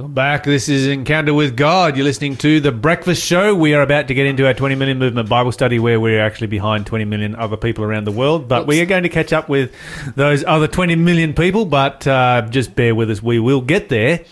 [0.00, 0.44] Welcome back.
[0.44, 1.94] This is Encounter with God.
[1.94, 3.54] You're listening to The Breakfast Show.
[3.54, 6.46] We are about to get into our 20 million movement Bible study where we're actually
[6.46, 8.48] behind 20 million other people around the world.
[8.48, 8.68] But Oops.
[8.68, 9.74] we are going to catch up with
[10.16, 11.66] those other 20 million people.
[11.66, 13.22] But uh, just bear with us.
[13.22, 14.24] We will get there.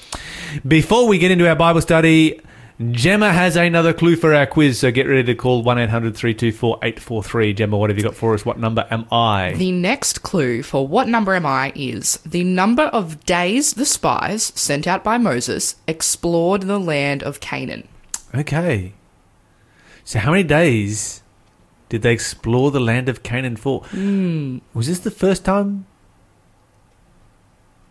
[0.67, 2.41] Before we get into our Bible study,
[2.81, 4.79] Gemma has another clue for our quiz.
[4.79, 7.53] So get ready to call 1 800 324 843.
[7.55, 8.47] Gemma, what have you got for us?
[8.47, 9.55] What number am I?
[9.55, 14.53] The next clue for what number am I is the number of days the spies
[14.55, 17.89] sent out by Moses explored the land of Canaan.
[18.33, 18.93] Okay.
[20.05, 21.25] So, how many days
[21.89, 23.83] did they explore the land of Canaan for?
[23.87, 24.59] Hmm.
[24.73, 25.88] Was this the first time?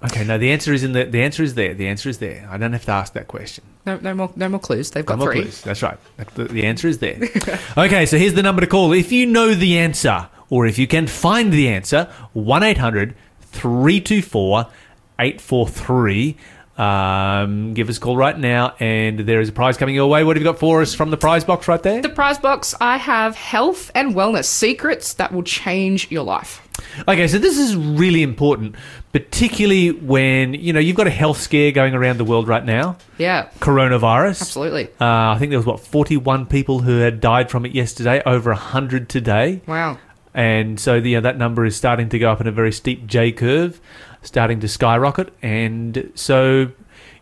[0.06, 0.38] Okay, no.
[0.38, 1.06] The answer is in the.
[1.06, 1.74] The answer is there.
[1.74, 2.48] The answer is there.
[2.52, 3.64] I don't have to ask that question.
[3.86, 4.92] No, no more, no more clues.
[4.92, 5.42] They've got No more three.
[5.44, 5.62] clues.
[5.62, 5.98] That's right.
[6.36, 7.18] The, the answer is there.
[7.78, 8.94] okay, so here's the number to call.
[8.94, 12.04] If you know the answer, or if you can find the answer,
[12.34, 14.68] 1 800 324
[15.20, 16.38] 843.
[16.78, 20.24] Um, give us a call right now, and there is a prize coming your way.
[20.24, 22.02] What have you got for us from the prize box right there?
[22.02, 22.76] The prize box.
[22.80, 26.62] I have health and wellness secrets that will change your life.
[27.08, 28.76] Okay, so this is really important,
[29.12, 32.98] particularly when you know you've got a health scare going around the world right now,
[33.18, 34.42] Yeah, coronavirus.
[34.42, 34.86] absolutely.
[35.02, 38.52] Uh, I think there was what 41 people who had died from it yesterday, over
[38.52, 39.98] 100 today, Wow.
[40.36, 43.08] and so the, uh, that number is starting to go up in a very steep
[43.08, 43.82] J curve,
[44.28, 46.72] starting to skyrocket, and so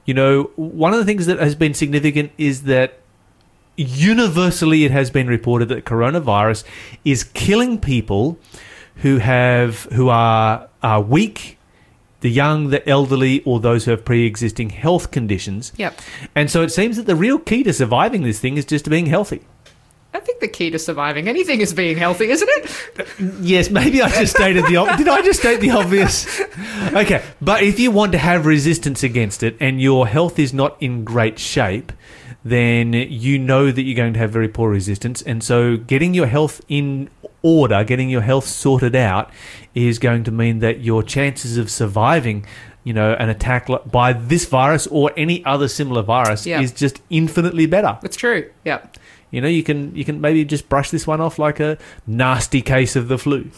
[0.05, 2.99] you know one of the things that has been significant is that
[3.77, 6.63] universally it has been reported that coronavirus
[7.03, 8.37] is killing people
[8.97, 11.57] who have who are are weak
[12.21, 15.71] the young the elderly or those who have pre-existing health conditions.
[15.77, 15.99] Yep.
[16.33, 19.05] and so it seems that the real key to surviving this thing is just being
[19.05, 19.41] healthy
[20.15, 23.07] I think the key to surviving anything is being healthy, isn't it?
[23.41, 26.41] Yes, maybe I just stated the ob- did I just state the obvious?
[26.93, 30.77] Okay, but if you want to have resistance against it and your health is not
[30.81, 31.91] in great shape,
[32.43, 36.27] then you know that you're going to have very poor resistance, and so getting your
[36.27, 37.09] health in
[37.41, 39.29] order, getting your health sorted out,
[39.73, 42.45] is going to mean that your chances of surviving.
[42.83, 46.61] You know, an attack by this virus or any other similar virus Yeah.
[46.61, 47.97] is just infinitely better.
[48.03, 48.51] It's true.
[48.63, 48.97] Yep.
[49.31, 51.77] You know, you can you can maybe just brush this one off like a
[52.07, 53.49] nasty case of the flu.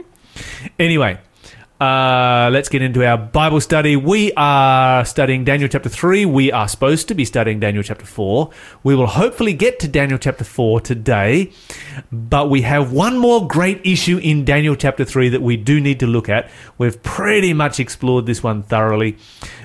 [0.78, 1.18] anyway,
[1.80, 3.96] uh, let's get into our Bible study.
[3.96, 6.26] We are studying Daniel chapter 3.
[6.26, 8.50] We are supposed to be studying Daniel chapter 4.
[8.82, 11.52] We will hopefully get to Daniel chapter 4 today,
[12.12, 15.98] but we have one more great issue in Daniel chapter 3 that we do need
[16.00, 16.50] to look at.
[16.76, 19.16] We've pretty much explored this one thoroughly,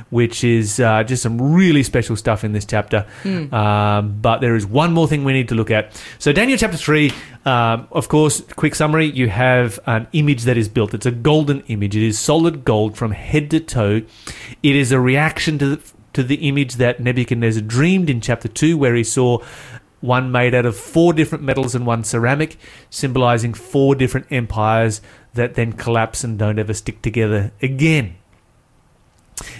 [0.09, 3.05] which is uh, just some really special stuff in this chapter.
[3.53, 6.01] Um, but there is one more thing we need to look at.
[6.19, 7.11] So, Daniel chapter 3,
[7.45, 10.93] um, of course, quick summary you have an image that is built.
[10.93, 14.01] It's a golden image, it is solid gold from head to toe.
[14.63, 18.77] It is a reaction to the, to the image that Nebuchadnezzar dreamed in chapter 2,
[18.77, 19.39] where he saw
[20.01, 22.57] one made out of four different metals and one ceramic,
[22.89, 25.01] symbolizing four different empires
[25.33, 28.15] that then collapse and don't ever stick together again.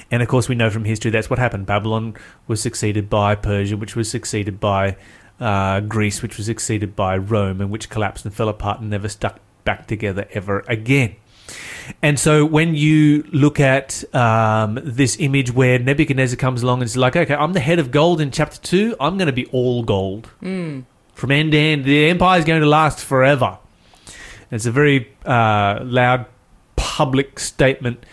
[0.10, 1.66] And of course, we know from history that's what happened.
[1.66, 2.16] Babylon
[2.48, 4.98] was succeeded by Persia, which was succeeded by
[5.40, 9.10] uh, Greece, which was succeeded by Rome, and which collapsed and fell apart and never
[9.10, 11.16] stuck back together ever again.
[12.02, 16.98] And so when you look at um, this image where Nebuchadnezzar comes along and is
[16.98, 19.84] like, okay, I'm the head of gold in chapter 2, I'm going to be all
[19.84, 20.30] gold.
[21.14, 23.60] From end to end, the empire is going to last forever.
[24.52, 26.26] It's a very uh, loud
[26.76, 28.04] public statement.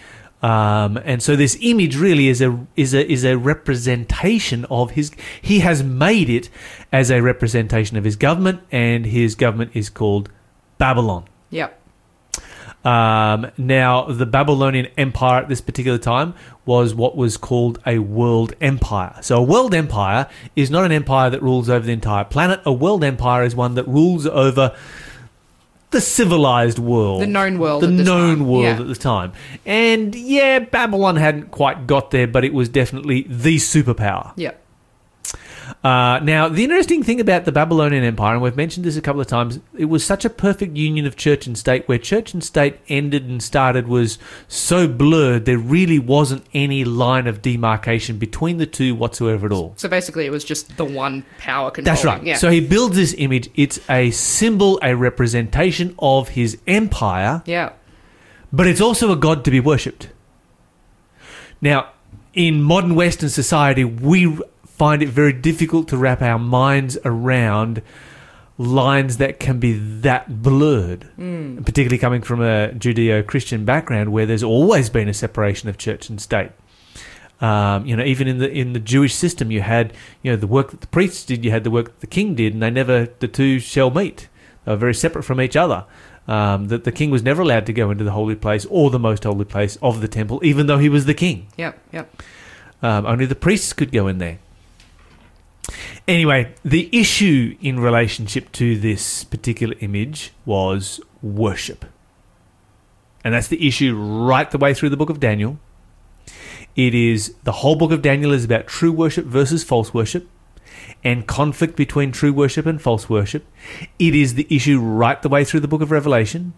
[0.42, 5.12] Um, and so this image really is a is a is a representation of his.
[5.40, 6.50] He has made it
[6.92, 10.30] as a representation of his government, and his government is called
[10.78, 11.26] Babylon.
[11.50, 11.78] Yep.
[12.84, 16.34] Um, now, the Babylonian Empire at this particular time
[16.66, 19.16] was what was called a world empire.
[19.20, 22.60] So, a world empire is not an empire that rules over the entire planet.
[22.64, 24.76] A world empire is one that rules over
[25.92, 28.80] the civilized world, The known world the known time, world yeah.
[28.80, 29.32] at the time.
[29.64, 34.32] And yeah, Babylon hadn't quite got there, but it was definitely the superpower.
[34.36, 34.61] Yep.
[35.84, 39.20] Uh, now, the interesting thing about the Babylonian Empire, and we've mentioned this a couple
[39.20, 42.42] of times, it was such a perfect union of church and state where church and
[42.42, 48.58] state ended and started was so blurred, there really wasn't any line of demarcation between
[48.58, 49.74] the two whatsoever at all.
[49.76, 51.94] So basically, it was just the one power control.
[51.94, 52.22] That's right.
[52.22, 52.36] Yeah.
[52.36, 53.50] So he builds this image.
[53.54, 57.72] It's a symbol, a representation of his empire, yeah.
[58.52, 60.08] but it's also a God to be worshipped.
[61.60, 61.90] Now,
[62.34, 64.38] in modern Western society, we
[64.82, 67.80] find it very difficult to wrap our minds around
[68.58, 71.08] lines that can be that blurred,
[71.64, 76.10] particularly coming from a Judeo Christian background where there's always been a separation of church
[76.10, 76.50] and state.
[77.40, 80.48] Um, you know, even in the in the Jewish system, you had you know the
[80.48, 82.70] work that the priests did, you had the work that the king did, and they
[82.70, 84.28] never the two shall meet.
[84.64, 85.84] They were very separate from each other.
[86.26, 88.98] Um, that the king was never allowed to go into the holy place or the
[88.98, 91.46] most holy place of the temple, even though he was the king.
[91.56, 92.22] Yep, yep.
[92.82, 94.40] Um, only the priests could go in there.
[96.08, 101.84] Anyway, the issue in relationship to this particular image was worship.
[103.24, 105.58] And that's the issue right the way through the book of Daniel.
[106.74, 110.28] It is the whole book of Daniel is about true worship versus false worship
[111.04, 113.46] and conflict between true worship and false worship.
[113.98, 116.54] It is the issue right the way through the book of Revelation.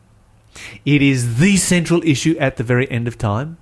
[0.84, 3.58] It is the central issue at the very end of time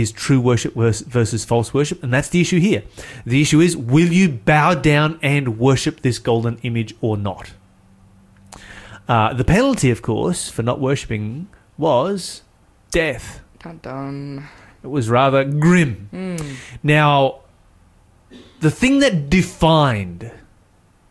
[0.00, 2.82] is true worship versus false worship, and that's the issue here.
[3.24, 7.52] The issue is will you bow down and worship this golden image or not?
[9.08, 11.48] Uh, the penalty, of course, for not worshipping
[11.78, 12.42] was
[12.90, 13.40] death.
[13.62, 14.48] Dun dun.
[14.82, 16.08] It was rather grim.
[16.82, 17.40] Now,
[18.60, 20.30] the thing that defined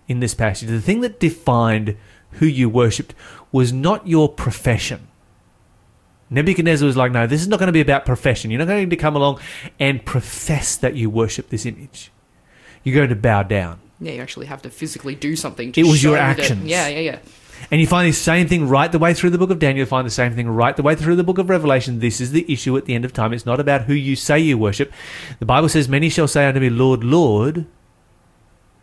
[0.07, 1.97] in this passage, the thing that defined
[2.31, 3.15] who you worshipped
[3.51, 5.07] was not your profession.
[6.29, 8.49] Nebuchadnezzar was like, no, this is not going to be about profession.
[8.51, 9.39] You're not going to come along
[9.79, 12.11] and profess that you worship this image.
[12.83, 13.79] You're going to bow down.
[13.99, 15.71] Yeah, you actually have to physically do something.
[15.73, 16.65] To It was your show that- actions.
[16.65, 17.19] yeah, yeah, yeah.
[17.71, 19.79] And you find the same thing right the way through the book of Daniel.
[19.79, 21.99] You find the same thing right the way through the book of Revelation.
[21.99, 23.31] This is the issue at the end of time.
[23.31, 24.91] It's not about who you say you worship.
[25.39, 27.65] The Bible says, Many shall say unto me, Lord, Lord.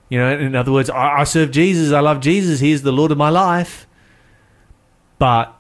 [0.09, 1.93] You know, in other words, I, I serve Jesus.
[1.93, 2.61] I love Jesus.
[2.61, 3.87] He is the Lord of my life.
[5.19, 5.55] But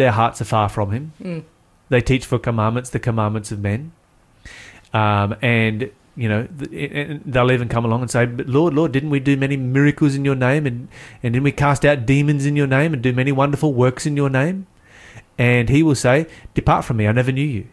[0.00, 1.12] their hearts are far from him.
[1.22, 1.44] Mm.
[1.90, 3.92] They teach for commandments, the commandments of men.
[4.94, 9.20] Um, and, you know, they'll even come along and say, but Lord, Lord, didn't we
[9.20, 10.66] do many miracles in your name?
[10.66, 10.88] And,
[11.22, 14.16] and didn't we cast out demons in your name and do many wonderful works in
[14.16, 14.66] your name?
[15.36, 17.68] And he will say, Depart from me, I never knew you.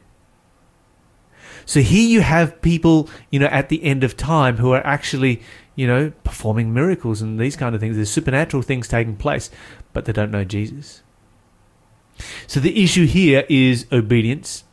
[1.65, 5.41] So here you have people, you know, at the end of time who are actually,
[5.75, 7.95] you know, performing miracles and these kind of things.
[7.95, 9.49] There's supernatural things taking place,
[9.93, 11.03] but they don't know Jesus.
[12.47, 14.63] So the issue here is obedience.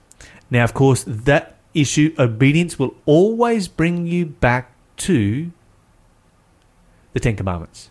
[0.50, 5.50] Now, of course, that issue, obedience, will always bring you back to
[7.12, 7.90] the Ten Commandments.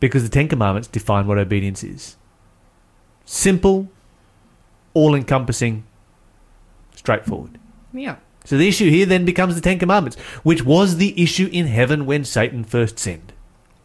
[0.00, 2.16] Because the Ten Commandments define what obedience is
[3.24, 3.88] simple,
[4.92, 5.84] all encompassing,
[6.94, 7.58] straightforward.
[7.92, 8.16] Yeah.
[8.44, 12.04] So the issue here then becomes the Ten Commandments, which was the issue in heaven
[12.04, 13.32] when Satan first sinned.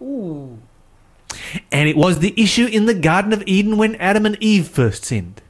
[0.02, 0.60] Ooh.
[1.72, 5.06] And it was the issue in the Garden of Eden when Adam and Eve first
[5.06, 5.42] sinned.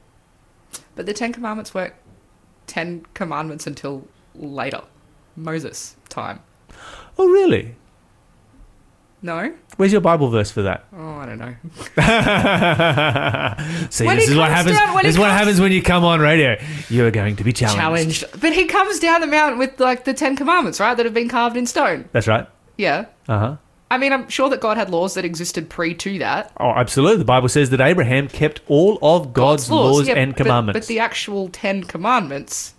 [0.94, 1.94] But the Ten Commandments weren't
[2.66, 4.82] Ten Commandments until later.
[5.36, 6.40] Moses time.
[7.18, 7.74] Oh, really?
[9.22, 9.52] No?
[9.76, 10.84] Where's your Bible verse for that?
[10.96, 11.54] Oh, I don't know.
[13.90, 14.76] See, When this is what happens.
[14.76, 16.56] down- when this is what happens when you come on radio.
[16.88, 18.20] You are going to be challenged.
[18.20, 18.40] Challenged.
[18.40, 20.96] But he comes down the mountain with like the Ten Commandments, right?
[20.96, 22.08] That have been carved in stone.
[22.12, 22.46] That's right.
[22.78, 23.06] Yeah.
[23.28, 23.56] Uh huh.
[23.92, 26.52] I mean, I'm sure that God had laws that existed pre to that.
[26.60, 27.18] Oh, absolutely.
[27.18, 30.80] The Bible says that Abraham kept all of God's, laws, Yeah, and but- commandments.
[30.80, 32.74] But, the actual Ten Commandments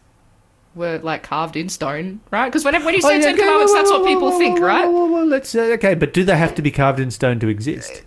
[0.74, 2.48] were like carved in stone, right?
[2.48, 4.38] Because whenever when you Oh, say yeah, Ten okay, Commandments, whoa, that's what people whoa,
[4.40, 4.86] think, right?
[4.88, 8.04] whoa, let's, uh, okay, but do they have to be carved in stone to exist?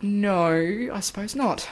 [0.00, 1.68] No, I suppose not.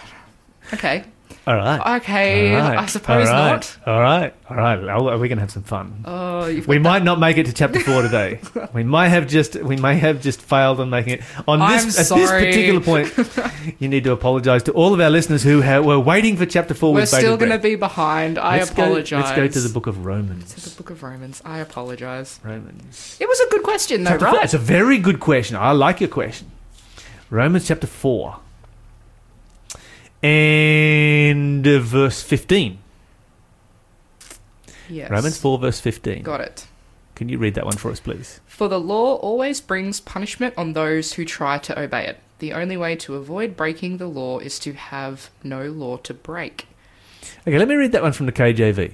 [0.75, 1.05] Okay.
[1.47, 1.97] All right.
[2.03, 2.79] Okay, All right.
[2.79, 3.51] I suppose All right.
[3.53, 3.79] not.
[3.87, 4.35] All right.
[4.51, 4.83] All right.
[4.83, 6.03] Well, We're going to have some fun.
[6.05, 8.41] Oh, you've We got might not make it to chapter four today.
[8.75, 11.97] we might have just we may have just failed on making it on I'm this
[11.99, 12.45] at this sorry.
[12.47, 13.13] particular point.
[13.79, 16.75] you need to apologise to all of our listeners who ha- were waiting for chapter
[16.75, 16.93] four.
[16.93, 17.63] We're with bated still going to breath.
[17.63, 18.39] be behind.
[18.39, 19.25] I Let's go- apologize.
[19.25, 20.55] let's go to the book of To Romans.
[20.55, 21.41] the Book of Romans.
[21.47, 22.41] I apologize.
[22.45, 23.17] Romans.
[23.21, 24.35] It was a good question, though, Chapter four.
[24.35, 24.45] right?
[24.45, 25.57] It's a very good question.
[25.57, 26.51] I like your question.
[27.31, 28.37] Romans chapter four
[30.23, 32.79] and uh, verse fifteen.
[34.89, 35.11] Yes.
[35.11, 36.23] Romans four verse fifteen.
[36.23, 36.67] Got it.
[37.15, 38.41] Can you read that one for us, please?
[38.47, 42.21] For the law always brings punishment on those who try to obey it.
[42.39, 46.69] The only way to avoid breaking the law is to have no law to break.
[47.47, 48.93] Okay, let me read that one from the KJV.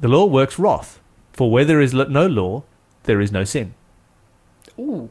[0.00, 1.00] The law works wrath,
[1.32, 2.64] for where there is no law,
[3.04, 3.72] there is no sin.
[4.78, 5.08] Ooh.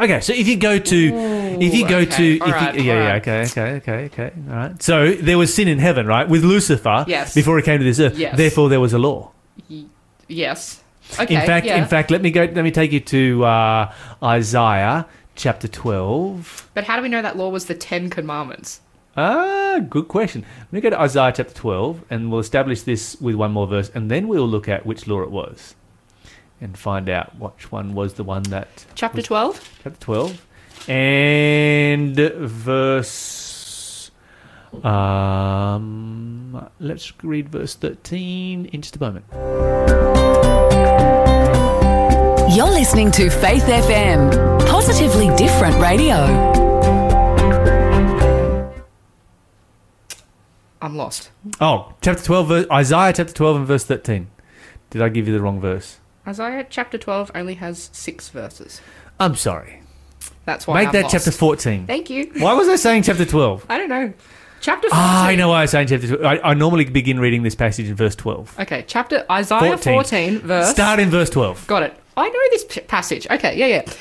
[0.00, 1.14] Okay, so if you go to,
[1.60, 4.54] if you go okay, to, if alright, you, yeah, yeah, okay, okay, okay, okay, all
[4.56, 4.82] right.
[4.82, 7.34] So there was sin in heaven, right, with Lucifer, Yes.
[7.34, 8.16] before he came to this earth.
[8.16, 8.36] Yes.
[8.36, 9.32] Therefore, there was a law.
[9.68, 9.86] Y-
[10.28, 10.82] yes.
[11.18, 11.34] Okay.
[11.34, 11.78] in fact, yeah.
[11.82, 12.42] in fact, let me go.
[12.42, 16.68] Let me take you to uh, Isaiah chapter twelve.
[16.74, 18.80] But how do we know that law was the Ten Commandments?
[19.16, 20.44] Ah, good question.
[20.60, 23.90] Let me go to Isaiah chapter 12 and we'll establish this with one more verse
[23.92, 25.74] and then we'll look at which law it was
[26.60, 28.84] and find out which one was the one that.
[28.94, 29.80] Chapter 12?
[29.82, 30.44] Chapter 12
[30.88, 34.10] and verse.
[34.82, 39.24] Um, let's read verse 13 in just a moment.
[42.54, 46.16] You're listening to Faith FM, positively different radio.
[50.80, 51.30] I'm lost.
[51.60, 54.28] Oh, chapter 12, verse, Isaiah chapter 12 and verse 13.
[54.90, 55.98] Did I give you the wrong verse?
[56.28, 58.82] Isaiah chapter 12 only has six verses.
[59.18, 59.80] I'm sorry.
[60.44, 61.12] That's why Make I'm that lost.
[61.12, 61.86] chapter 14.
[61.86, 62.30] Thank you.
[62.36, 63.64] Why was I saying chapter 12?
[63.68, 64.12] I don't know.
[64.60, 64.98] Chapter 14.
[65.00, 66.22] Ah, I know why I was saying chapter 12.
[66.24, 68.60] I, I normally begin reading this passage in verse 12.
[68.60, 69.92] Okay, chapter Isaiah 14.
[69.94, 70.70] 14, verse.
[70.70, 71.66] Start in verse 12.
[71.66, 71.96] Got it.
[72.16, 73.26] I know this p- passage.
[73.30, 73.92] Okay, yeah, yeah.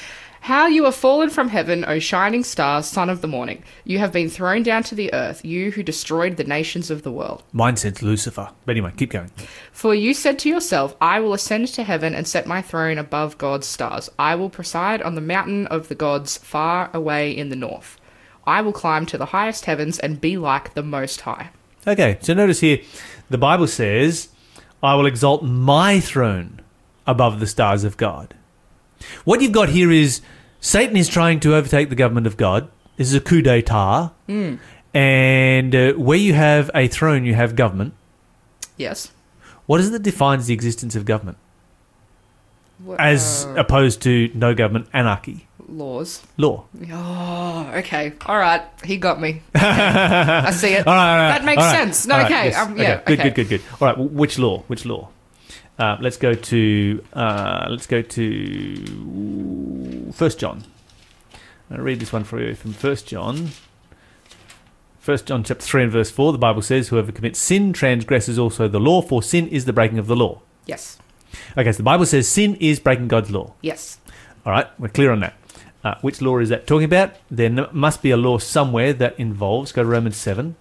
[0.48, 3.66] How you are fallen from heaven, O shining star, son of the morning.
[3.84, 7.12] You have been thrown down to the earth, you who destroyed the nations of the
[7.12, 7.44] world.
[7.52, 8.52] Mine says Lucifer.
[8.66, 9.30] But anyway, keep going.
[9.74, 13.38] For you said to yourself, I will ascend to heaven and set my throne above
[13.38, 14.10] God's stars.
[14.18, 18.00] I will preside on the mountain of the gods far away in the north.
[18.46, 21.50] I will climb to the highest heavens and be like the Most High.
[21.86, 22.80] Okay, so notice here
[23.30, 24.30] the Bible says,
[24.82, 26.62] I will exalt my throne
[27.06, 28.34] above the stars of God.
[29.26, 30.22] What you've got here is
[30.60, 32.70] Satan is trying to overtake the government of God.
[32.98, 34.12] This is a coup d'etat.
[34.94, 37.94] And uh, where you have a throne, you have government.
[38.78, 39.12] Yes.
[39.68, 41.38] What is it that defines the existence of government?
[42.98, 46.22] As uh, opposed to no government, anarchy, laws.
[46.38, 46.66] law.
[46.92, 48.14] Oh, okay.
[48.28, 48.62] All right.
[48.84, 49.42] He got me.
[49.56, 50.86] I see it.
[50.88, 51.76] All right, all right, That makes right.
[51.76, 52.06] sense.
[52.06, 53.30] No, okay, yes, um, yeah, Good, okay.
[53.32, 53.62] good, good, good.
[53.82, 54.60] All right, which law?
[54.68, 55.10] Which law?
[55.80, 60.64] Uh, let's go to uh, let's go to First John.
[61.70, 63.50] I'll read this one for you from First John.
[65.00, 66.32] First John chapter three and verse four.
[66.32, 70.00] The Bible says, "Whoever commits sin transgresses also the law, for sin is the breaking
[70.00, 70.98] of the law." Yes.
[71.58, 73.54] Okay, so the Bible says sin is breaking God's law.
[73.62, 74.00] Yes.
[74.46, 75.36] All right, we're clear on that.
[75.84, 77.14] Uh, which law is that talking about?
[77.30, 80.56] There n- must be a law somewhere that involves, go to Romans 7.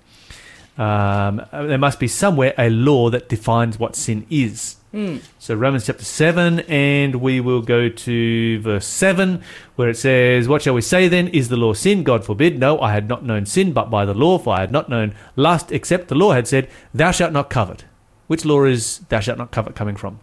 [0.78, 4.76] Um, uh, there must be somewhere a law that defines what sin is.
[4.92, 5.18] Hmm.
[5.38, 9.42] So, Romans chapter 7, and we will go to verse 7,
[9.74, 11.28] where it says, What shall we say then?
[11.28, 12.02] Is the law sin?
[12.02, 12.58] God forbid.
[12.58, 15.14] No, I had not known sin but by the law, for I had not known
[15.34, 17.84] lust, except the law had said, Thou shalt not covet.
[18.26, 20.20] Which law is thou shalt not covet coming from?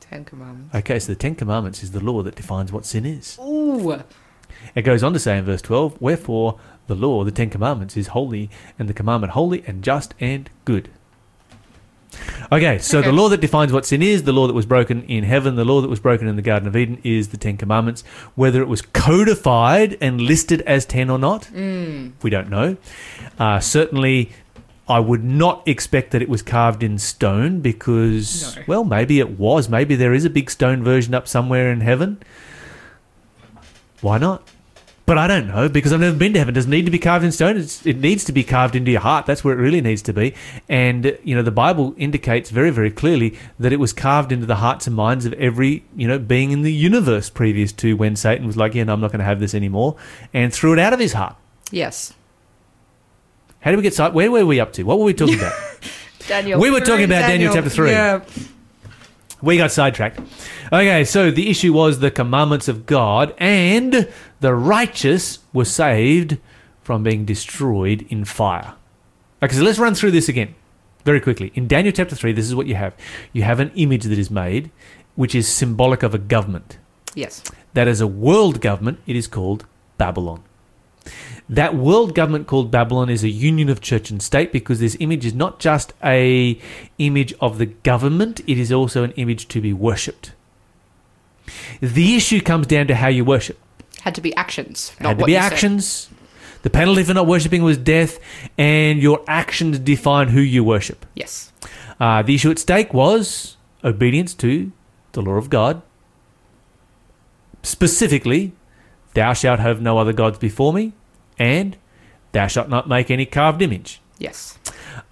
[0.00, 0.74] Ten Commandments.
[0.74, 3.38] Okay, so the Ten Commandments is the law that defines what sin is.
[3.40, 4.02] Ooh.
[4.74, 8.08] It goes on to say in verse 12, Wherefore the law, the Ten Commandments, is
[8.08, 10.90] holy, and the commandment holy and just and good.
[12.52, 13.08] Okay, so Okay.
[13.08, 15.64] the law that defines what sin is, the law that was broken in heaven, the
[15.64, 18.04] law that was broken in the Garden of Eden is the Ten Commandments.
[18.34, 22.76] Whether it was codified and listed as ten or not, we don't know.
[23.38, 24.32] Uh, certainly,
[24.86, 28.62] I would not expect that it was carved in stone because, No.
[28.66, 29.70] well, maybe it was.
[29.70, 32.18] Maybe there is a big stone version up somewhere in heaven.
[34.02, 34.46] Why not?
[35.12, 36.54] But I don't know because I've never been to heaven.
[36.54, 37.58] It Does it need to be carved in stone?
[37.58, 39.26] It's, it needs to be carved into your heart.
[39.26, 40.32] That's where it really needs to be.
[40.70, 44.54] And you know, the Bible indicates very, very clearly that it was carved into the
[44.54, 48.46] hearts and minds of every you know being in the universe previous to when Satan
[48.46, 49.96] was like, "Yeah, no, I'm not going to have this anymore,"
[50.32, 51.36] and threw it out of his heart.
[51.70, 52.14] Yes.
[53.60, 54.14] How did we get side?
[54.14, 54.82] Where were we up to?
[54.84, 55.52] What were we talking about?
[56.26, 56.58] Daniel.
[56.58, 57.90] We were talking about Daniel chapter three.
[57.90, 58.24] Yeah.
[59.42, 60.20] We got sidetracked.
[60.72, 64.08] Okay, so the issue was the commandments of God, and
[64.40, 66.38] the righteous were saved
[66.82, 68.74] from being destroyed in fire.
[69.42, 70.54] Okay, so let's run through this again
[71.04, 71.50] very quickly.
[71.54, 72.94] In Daniel chapter 3, this is what you have
[73.32, 74.70] you have an image that is made,
[75.16, 76.78] which is symbolic of a government.
[77.14, 77.42] Yes.
[77.74, 79.66] That is a world government, it is called
[79.98, 80.44] Babylon.
[81.52, 85.26] That world government called Babylon is a union of church and state because this image
[85.26, 86.58] is not just a
[86.96, 90.32] image of the government, it is also an image to be worshipped.
[91.82, 93.58] The issue comes down to how you worship.
[94.00, 94.92] Had to be actions.
[94.98, 95.52] It Not had to be you said.
[95.52, 96.08] actions.
[96.62, 98.18] The penalty for not worshipping was death,
[98.56, 101.04] and your actions define who you worship.
[101.14, 101.52] Yes.
[102.00, 104.72] Uh, the issue at stake was obedience to
[105.12, 105.82] the law of God.
[107.62, 108.52] Specifically,
[109.12, 110.94] thou shalt have no other gods before me,
[111.38, 111.76] and
[112.32, 114.00] thou shalt not make any carved image.
[114.18, 114.58] Yes.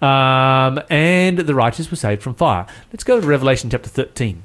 [0.01, 2.65] Um, and the righteous were saved from fire.
[2.91, 4.43] Let's go to Revelation chapter 13.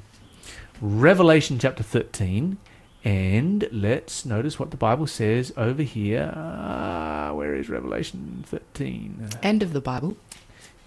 [0.81, 2.57] Revelation chapter 13.
[3.03, 6.33] And let's notice what the Bible says over here.
[6.35, 9.29] Uh, where is Revelation 13?
[9.41, 10.17] End of the Bible.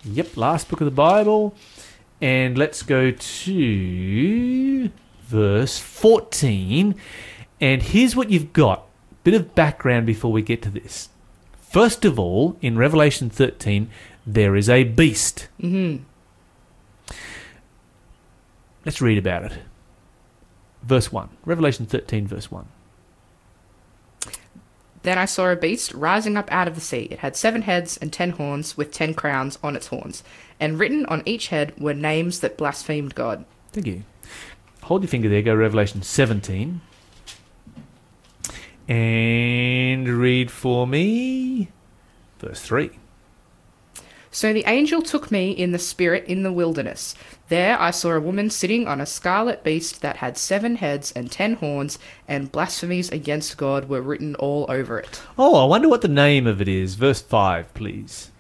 [0.04, 1.54] Yep, last book of the Bible.
[2.20, 4.90] And let's go to
[5.22, 6.94] verse 14.
[7.60, 8.86] And here's what you've got.
[9.22, 11.10] Bit of background before we get to this.
[11.60, 13.90] First of all, in Revelation 13,
[14.26, 15.48] there is a beast.
[15.60, 16.04] Mm-hmm.
[18.84, 19.52] Let's read about it.
[20.82, 21.28] Verse 1.
[21.44, 22.66] Revelation 13, verse 1.
[25.02, 27.08] Then I saw a beast rising up out of the sea.
[27.10, 30.22] It had seven heads and ten horns, with ten crowns on its horns.
[30.58, 33.44] And written on each head were names that blasphemed God.
[33.72, 34.02] Thank you.
[34.82, 36.80] Hold your finger there, go Revelation 17.
[38.90, 41.68] And read for me
[42.40, 42.90] verse 3.
[44.32, 47.14] So the angel took me in the spirit in the wilderness.
[47.48, 51.30] There I saw a woman sitting on a scarlet beast that had seven heads and
[51.30, 55.22] ten horns, and blasphemies against God were written all over it.
[55.36, 56.94] Oh, I wonder what the name of it is.
[56.94, 58.30] Verse 5, please.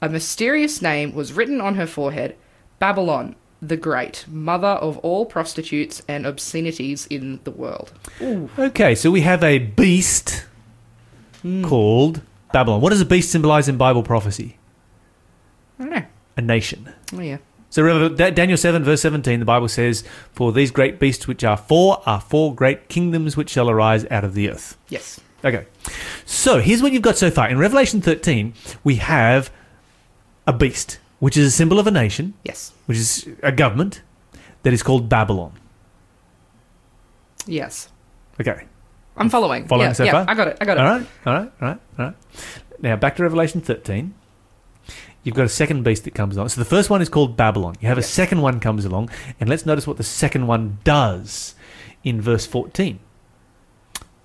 [0.00, 2.36] A mysterious name was written on her forehead
[2.78, 7.92] Babylon, the Great, mother of all prostitutes and obscenities in the world.
[8.58, 10.46] Okay, so we have a beast
[11.42, 11.64] hmm.
[11.64, 12.80] called Babylon.
[12.80, 14.58] What does a beast symbolize in Bible prophecy?
[15.78, 16.04] I don't know.
[16.36, 16.92] A nation.
[17.12, 17.38] Oh, yeah.
[17.70, 21.44] So Rev- Da- Daniel 7 verse 17, the Bible says, For these great beasts which
[21.44, 24.76] are four are four great kingdoms which shall arise out of the earth.
[24.88, 25.20] Yes.
[25.44, 25.66] Okay.
[26.26, 27.48] So here's what you've got so far.
[27.48, 29.50] In Revelation 13, we have
[30.46, 32.72] a beast, which is a symbol of a nation, Yes.
[32.86, 34.02] which is a government,
[34.64, 35.52] that is called Babylon.
[37.46, 37.88] Yes.
[38.40, 38.64] Okay.
[39.16, 39.66] I'm following.
[39.66, 40.24] Following yeah, so yeah, far?
[40.28, 40.58] I got it.
[40.60, 40.80] I got it.
[40.80, 42.14] All right, all right, all right, all right.
[42.80, 44.14] Now back to Revelation 13.
[45.22, 46.48] You've got a second beast that comes along.
[46.48, 47.76] So the first one is called Babylon.
[47.80, 51.54] You have a second one comes along, and let's notice what the second one does
[52.02, 52.98] in verse 14.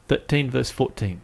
[0.08, 1.20] 13 verse 14.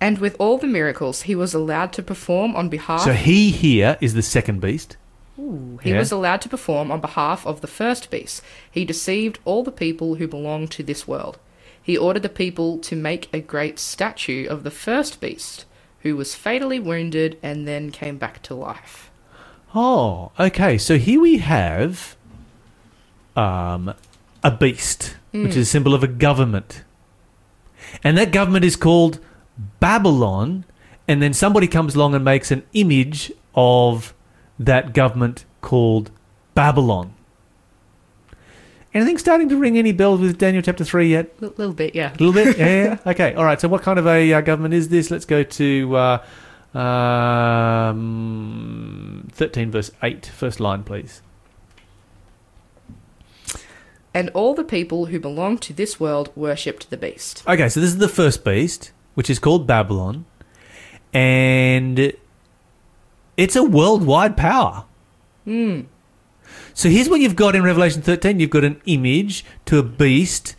[0.00, 3.98] And with all the miracles he was allowed to perform on behalf So he here
[4.00, 4.96] is the second beast.
[5.36, 5.98] he yeah.
[5.98, 8.42] was allowed to perform on behalf of the first beast.
[8.70, 11.38] He deceived all the people who belong to this world.
[11.82, 15.64] He ordered the people to make a great statue of the first beast,
[16.00, 19.10] who was fatally wounded and then came back to life.
[19.74, 20.78] Oh, okay.
[20.78, 22.16] So here we have
[23.36, 23.94] um,
[24.42, 26.82] a beast, which is a symbol of a government.
[28.04, 29.20] And that government is called
[29.80, 30.64] Babylon.
[31.08, 34.14] And then somebody comes along and makes an image of
[34.58, 36.10] that government called
[36.54, 37.14] Babylon.
[38.92, 41.32] Anything starting to ring any bells with Daniel chapter 3 yet?
[41.40, 42.12] A little bit, yeah.
[42.12, 42.58] A little bit?
[42.60, 42.98] Yeah.
[43.06, 43.34] Okay.
[43.34, 43.60] All right.
[43.60, 45.12] So, what kind of a uh, government is this?
[45.12, 46.18] Let's go to uh,
[46.78, 47.98] um,
[49.32, 50.26] 13, verse 8.
[50.26, 51.22] First line, please.
[54.12, 57.44] And all the people who belong to this world worshipped the beast.
[57.46, 57.68] Okay.
[57.68, 58.90] So, this is the first beast,
[59.20, 60.24] which is called Babylon.
[61.12, 62.14] And
[63.36, 64.86] it's a worldwide power.
[65.44, 65.82] Hmm.
[66.72, 70.56] So, here's what you've got in Revelation 13 you've got an image to a beast.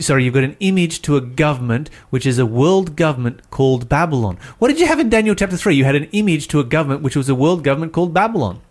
[0.00, 4.38] Sorry, you've got an image to a government, which is a world government called Babylon.
[4.58, 5.74] What did you have in Daniel chapter 3?
[5.74, 8.62] You had an image to a government, which was a world government called Babylon.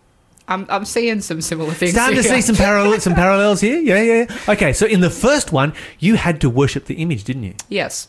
[0.48, 1.92] I'm, I'm seeing some similar things.
[1.92, 3.78] Starting to see some parallels, some parallels here.
[3.78, 4.26] Yeah, yeah.
[4.28, 4.52] yeah.
[4.52, 7.54] Okay, so in the first one, you had to worship the image, didn't you?
[7.68, 8.08] Yes.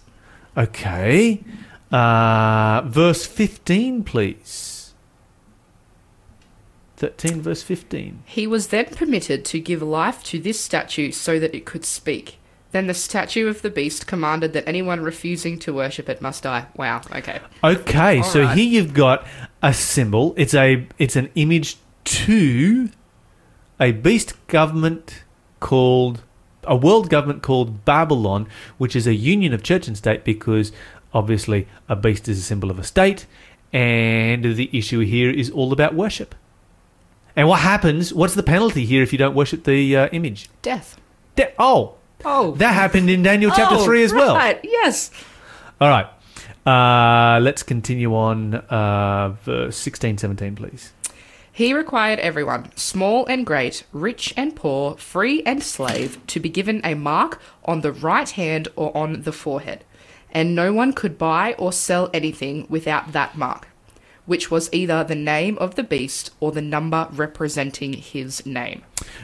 [0.57, 1.43] Okay.
[1.91, 4.93] Uh, verse 15, please.
[6.97, 8.23] 13, verse 15.
[8.25, 12.37] He was then permitted to give life to this statue so that it could speak.
[12.71, 16.67] Then the statue of the beast commanded that anyone refusing to worship it must die.
[16.75, 17.01] Wow.
[17.15, 17.39] Okay.
[17.63, 18.57] Okay, All so right.
[18.57, 19.25] here you've got
[19.63, 20.35] a symbol.
[20.37, 22.89] It's a it's an image to
[23.79, 25.23] a beast government
[25.59, 26.21] called
[26.69, 30.71] a world government called Babylon, which is a union of church and state because
[31.13, 33.25] obviously a beast is a symbol of a state,
[33.73, 36.35] and the issue here is all about worship.
[37.35, 38.13] And what happens?
[38.13, 40.49] What's the penalty here if you don't worship the uh, image?
[40.61, 40.99] Death.
[41.35, 42.51] De- oh, Oh.
[42.55, 44.35] that happened in Daniel chapter three as well.
[44.35, 44.59] Right.
[44.63, 45.09] Yes.
[45.79, 46.07] All right.
[46.67, 50.91] Uh, let's continue on uh, verse 16, 17, please.
[51.59, 56.79] He required everyone, small and great, rich and poor, free and slave, to be given
[56.85, 59.83] a mark on the right hand or on the forehead.
[60.31, 63.67] And no one could buy or sell anything without that mark,
[64.25, 68.83] which was either the name of the beast or the number representing his name.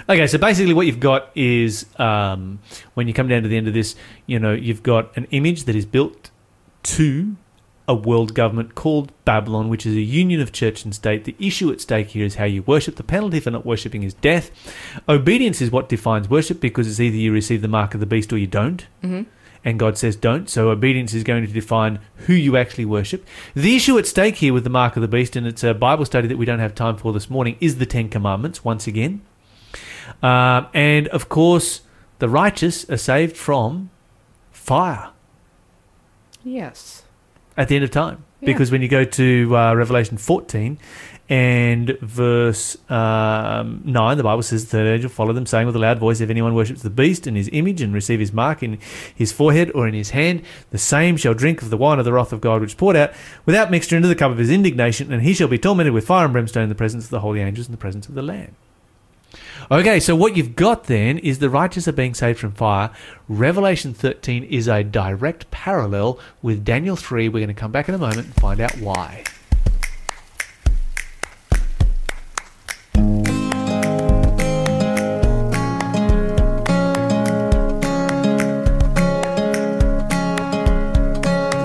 [0.10, 2.60] Okay, so basically what you've got is um,
[2.96, 3.96] when you come down to the end of this,
[4.26, 6.32] you know, you've got an image that is built
[6.84, 7.38] to
[7.88, 11.24] a world government called Babylon, which is a union of church and state.
[11.26, 12.96] The issue at stake here is how you worship.
[12.96, 14.50] The penalty for not worshipping is death.
[15.08, 18.34] Obedience is what defines worship because it's either you receive the mark of the beast
[18.34, 18.88] or you don't.
[19.04, 19.28] Mhm.
[19.64, 20.48] And God says don't.
[20.50, 23.26] So obedience is going to define who you actually worship.
[23.56, 26.06] The issue at stake here with the mark of the beast, and it's a Bible
[26.06, 29.22] study that we don't have time for this morning, is the Ten Commandments once again.
[30.22, 31.82] Um, and of course,
[32.20, 33.90] the righteous are saved from
[34.52, 35.10] fire.
[36.44, 37.05] Yes.
[37.58, 38.24] At the end of time.
[38.42, 38.48] Yeah.
[38.48, 40.78] Because when you go to uh, Revelation 14
[41.28, 45.80] and verse um, 9, the Bible says, The third angel followed them, saying with a
[45.80, 48.78] loud voice, If anyone worships the beast and his image and receive his mark in
[49.14, 52.14] his forehead or in his hand, the same shall drink of the wine of the
[52.14, 53.14] wrath of God, which is poured out
[53.46, 56.26] without mixture into the cup of his indignation, and he shall be tormented with fire
[56.26, 58.56] and brimstone in the presence of the holy angels and the presence of the Lamb.
[59.72, 62.92] Okay, so what you've got then is the righteous are being saved from fire.
[63.28, 67.30] Revelation 13 is a direct parallel with Daniel 3.
[67.30, 69.24] We're going to come back in a moment and find out why.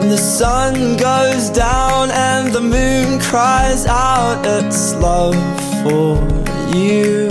[0.09, 5.37] The sun goes down and the moon cries out its love
[5.83, 7.29] for you.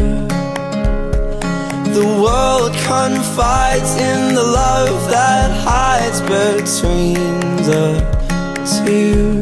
[1.97, 7.15] The world confides in the love that hides between
[7.69, 7.88] the
[8.84, 9.41] two.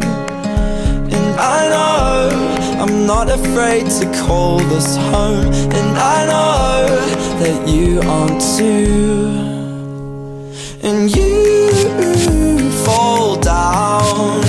[1.16, 5.48] And I know I'm not afraid to call this home.
[5.78, 6.86] And I know
[7.42, 9.38] that you aren't too.
[10.84, 11.38] And you
[12.86, 14.47] fall down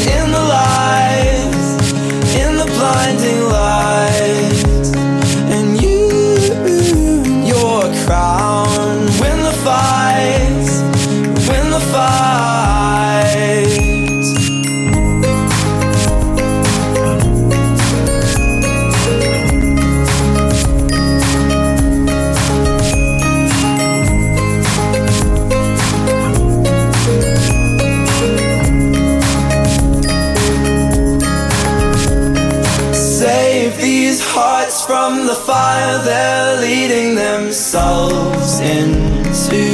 [35.09, 39.65] from the fire they're leading themselves into.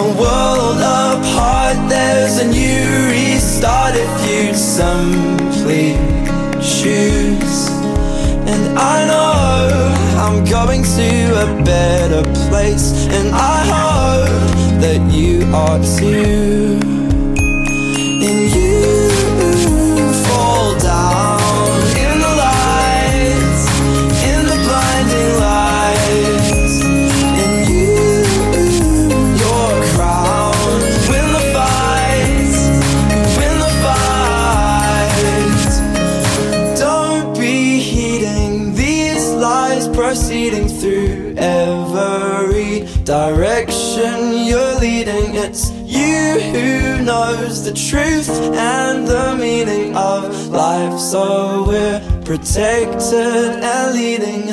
[0.00, 5.92] A world apart, there's a new restart if you simply
[6.74, 7.68] choose.
[8.50, 11.10] And I know I'm going to
[11.44, 16.95] a better place, and I hope that you are too.
[52.38, 54.46] Protected and leading.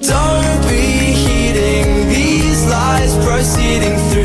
[0.00, 4.17] Don't be heeding these lies proceeding through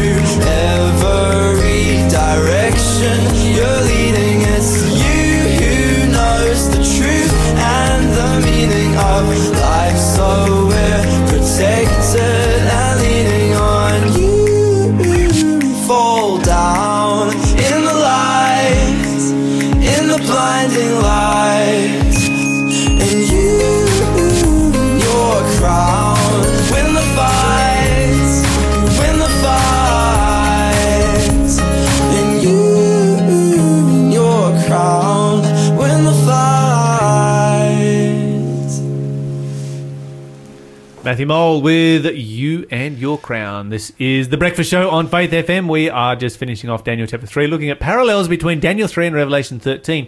[41.13, 43.69] Matthew Mole with You and Your Crown.
[43.69, 45.69] This is The Breakfast Show on Faith FM.
[45.69, 49.15] We are just finishing off Daniel chapter 3, looking at parallels between Daniel 3 and
[49.15, 50.08] Revelation 13,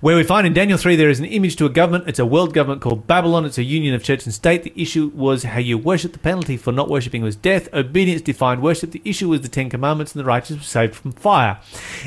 [0.00, 2.08] where we find in Daniel 3 there is an image to a government.
[2.08, 3.44] It's a world government called Babylon.
[3.44, 4.62] It's a union of church and state.
[4.62, 6.14] The issue was how you worship.
[6.14, 7.68] The penalty for not worshipping was death.
[7.74, 8.92] Obedience defined worship.
[8.92, 11.60] The issue was the Ten Commandments, and the righteous were saved from fire.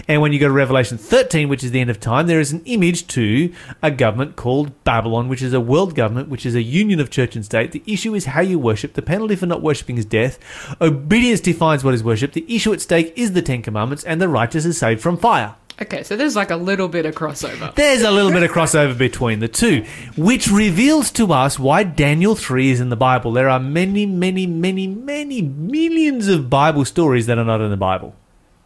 [0.08, 2.52] And when you go to Revelation 13, which is the end of time, there is
[2.52, 6.64] an image to a government called Babylon, which is a world government, which is a
[6.64, 7.72] union of church and state.
[7.72, 8.94] The issue is how you worship.
[8.94, 10.40] The penalty for not worshipping is death.
[10.82, 12.34] Obedience defines what is worship.
[12.34, 15.56] The issue at stake is the Ten Commandments, and the righteous is saved from fire.
[15.82, 17.74] Okay, so there's like a little bit of crossover.
[17.74, 19.84] There's a little bit of crossover between the two,
[20.16, 23.32] which reveals to us why Daniel 3 is in the Bible.
[23.32, 27.78] There are many, many, many, many millions of Bible stories that are not in the
[27.78, 28.16] Bible.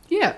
[0.09, 0.35] Yeah.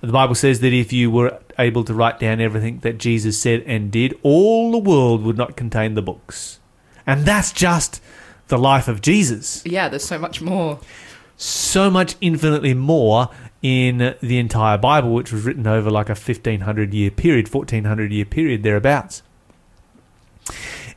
[0.00, 3.62] The Bible says that if you were able to write down everything that Jesus said
[3.66, 6.58] and did, all the world would not contain the books.
[7.06, 8.02] And that's just
[8.48, 9.62] the life of Jesus.
[9.64, 10.80] Yeah, there's so much more.
[11.36, 13.28] So much infinitely more
[13.62, 18.24] in the entire Bible, which was written over like a 1500 year period, 1400 year
[18.24, 19.22] period, thereabouts.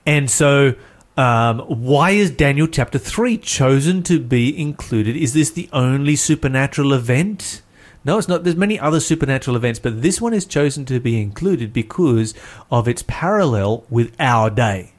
[0.05, 0.75] And so,
[1.17, 5.15] um, why is Daniel chapter 3 chosen to be included?
[5.15, 7.61] Is this the only supernatural event
[8.03, 8.43] No, it's not.
[8.43, 12.33] There's many other supernatural events, but this one is chosen to be included because
[12.71, 14.93] of its parallel with our day.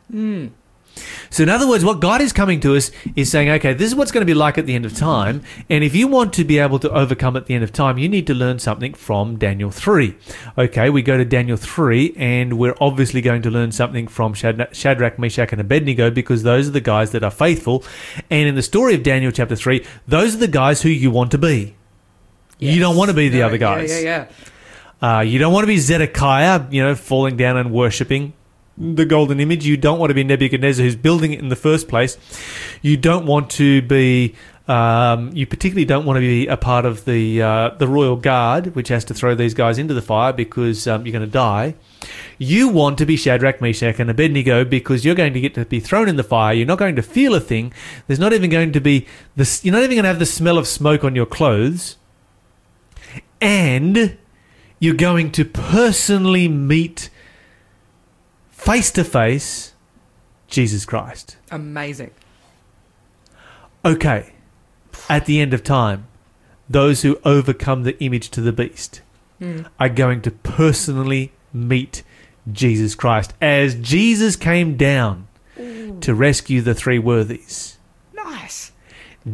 [1.30, 3.94] So, in other words, what God is coming to us is saying, okay, this is
[3.94, 5.42] what's going to be like at the end of time.
[5.70, 8.08] And if you want to be able to overcome at the end of time, you
[8.08, 10.14] need to learn something from Daniel 3.
[10.58, 15.18] Okay, we go to Daniel 3, and we're obviously going to learn something from Shadrach,
[15.18, 17.84] Meshach, and Abednego because those are the guys that are faithful.
[18.30, 21.30] And in the story of Daniel chapter 3, those are the guys who you want
[21.30, 21.76] to be.
[22.58, 23.90] You don't want to be the No, other guys.
[23.90, 24.26] Yeah, yeah,
[25.02, 25.18] yeah.
[25.18, 28.34] Uh, you don't want to be Zedekiah, you know, falling down and worshipping
[28.76, 29.66] the golden image.
[29.66, 32.16] You don't want to be Nebuchadnezzar, who's building it in the first place.
[32.80, 34.34] You don't want to be.
[34.68, 38.74] Um, you particularly don't want to be a part of the uh, the royal guard,
[38.76, 41.74] which has to throw these guys into the fire because um, you're going to die.
[42.38, 45.80] You want to be Shadrach, Meshach, and Abednego because you're going to get to be
[45.80, 46.54] thrown in the fire.
[46.54, 47.72] You're not going to feel a thing.
[48.06, 49.06] There's not even going to be.
[49.36, 51.96] You're not even going to have the smell of smoke on your clothes,
[53.40, 54.16] and
[54.78, 57.10] you're going to personally meet
[58.64, 59.74] face to face
[60.46, 61.36] Jesus Christ.
[61.50, 62.12] Amazing.
[63.84, 64.32] Okay,
[65.08, 66.06] at the end of time,
[66.70, 69.02] those who overcome the image to the beast
[69.80, 72.04] are going to personally meet
[72.50, 75.26] Jesus Christ as Jesus came down
[76.00, 77.78] to rescue the three worthies.
[78.14, 78.70] Nice.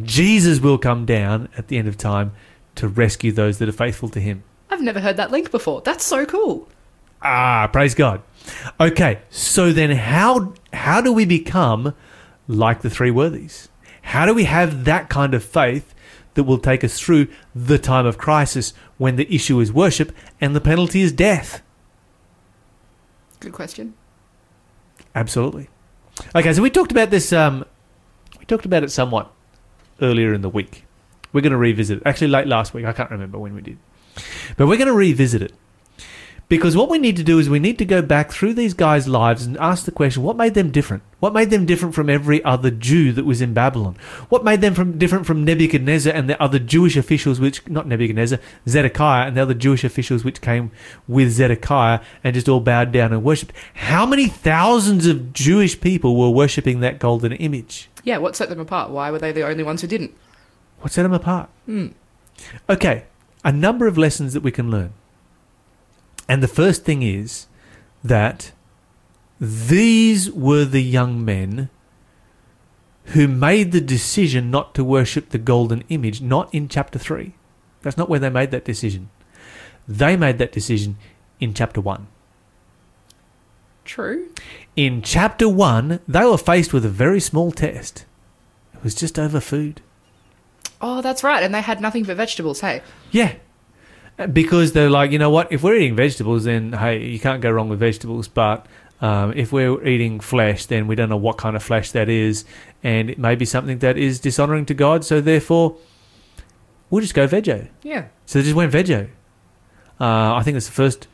[0.01, 2.31] Jesus will come down at the end of time
[2.75, 4.43] to rescue those that are faithful to him.
[4.71, 5.81] I've never heard that link before.
[5.81, 6.67] That's so cool.
[7.21, 8.21] Ah, praise God.
[8.79, 11.93] Okay, so then how how do we become
[12.47, 13.69] like the three worthies?
[14.01, 15.93] How do we have that kind of faith
[16.33, 20.55] that will take us through the time of crisis when the issue is worship and
[20.55, 21.61] the penalty is death?
[23.39, 23.93] Good question.
[25.15, 25.69] Absolutely.
[26.35, 27.31] Okay, so we talked about this.
[27.31, 27.65] Um,
[28.39, 29.31] we talked about it somewhat
[30.01, 30.85] earlier in the week.
[31.31, 32.03] We're going to revisit it.
[32.05, 32.85] Actually, late last week.
[32.85, 33.77] I can't remember when we did,
[34.57, 35.53] but we're going to revisit it
[36.49, 39.07] because what we need to do is we need to go back through these guys'
[39.07, 41.03] lives and ask the question: What made them different?
[41.19, 43.95] What made them different from every other Jew that was in Babylon?
[44.29, 48.39] What made them from different from Nebuchadnezzar and the other Jewish officials, which not Nebuchadnezzar,
[48.67, 50.71] Zedekiah and the other Jewish officials which came
[51.07, 53.53] with Zedekiah and just all bowed down and worshipped?
[53.75, 57.89] How many thousands of Jewish people were worshipping that golden image?
[58.03, 58.89] Yeah, what set them apart?
[58.89, 60.15] Why were they the only ones who didn't?
[60.79, 61.49] What set them apart?
[61.65, 61.89] Hmm.
[62.67, 63.03] Okay,
[63.43, 64.93] a number of lessons that we can learn.
[66.29, 67.47] And the first thing is
[68.03, 68.51] that
[69.41, 71.69] these were the young men
[73.05, 77.33] who made the decision not to worship the golden image, not in chapter 3.
[77.81, 79.09] That's not where they made that decision.
[79.87, 80.97] They made that decision
[81.39, 82.07] in chapter 1.
[83.83, 84.29] True.
[84.75, 88.05] In chapter 1, they were faced with a very small test.
[88.75, 89.81] It was just over food.
[90.79, 91.41] Oh, that's right.
[91.41, 92.61] And they had nothing but vegetables.
[92.61, 93.33] Hey, Yeah.
[94.27, 95.51] Because they're like, you know what?
[95.51, 98.27] If we're eating vegetables, then hey, you can't go wrong with vegetables.
[98.27, 98.65] But
[99.01, 102.43] um, if we're eating flesh, then we don't know what kind of flesh that is,
[102.83, 105.05] and it may be something that is dishonoring to God.
[105.05, 105.77] So therefore,
[106.89, 107.69] we'll just go veggie.
[107.83, 108.07] yeah.
[108.25, 109.09] So they just went veggie.
[110.01, 111.07] Uh, I think it's the first,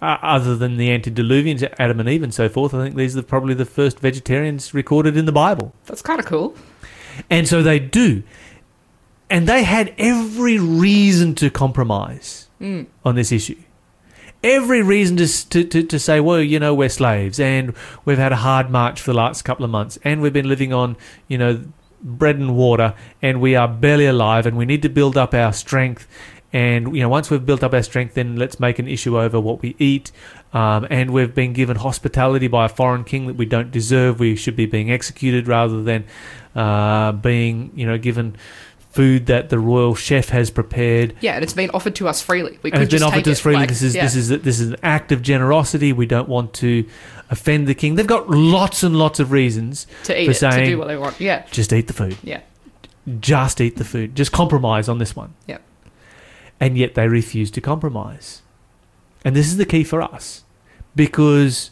[0.00, 2.74] uh, other than the antediluvians, Adam and Eve, and so forth.
[2.74, 5.72] I think these are probably the first vegetarians recorded in the Bible.
[5.86, 6.54] That's kind of cool.
[7.30, 8.22] And so they do.
[9.28, 12.48] And they had every reason to compromise
[13.04, 13.56] on this issue.
[14.42, 18.32] Every reason to, to, to, to say, well, you know, we're slaves and we've had
[18.32, 21.38] a hard march for the last couple of months and we've been living on, you
[21.38, 21.64] know,
[22.02, 25.52] bread and water and we are barely alive and we need to build up our
[25.52, 26.06] strength.
[26.52, 29.40] And, you know, once we've built up our strength, then let's make an issue over
[29.40, 30.12] what we eat.
[30.52, 34.20] Um, and we've been given hospitality by a foreign king that we don't deserve.
[34.20, 36.04] We should be being executed rather than
[36.54, 38.36] uh, being, you know, given
[38.96, 41.14] food that the royal chef has prepared.
[41.20, 42.58] Yeah, and it's been offered to us freely.
[42.62, 43.60] We And could it's been just offered take to us freely.
[43.60, 44.02] like, this is yeah.
[44.04, 45.92] this is this is an act of generosity.
[45.92, 46.84] We don't want to
[47.30, 47.94] offend the king.
[47.96, 50.96] They've got lots and lots of reasons to eat for it, to do what they
[50.96, 51.20] want.
[51.20, 52.16] Yeah, just eat the food.
[52.22, 52.40] yeah,
[53.20, 54.14] Just eat the food.
[54.16, 55.34] Just compromise on this one.
[55.46, 55.58] yeah.
[56.58, 58.42] and yet they refuse to compromise.
[59.24, 60.44] And this is the key for us
[60.94, 61.70] because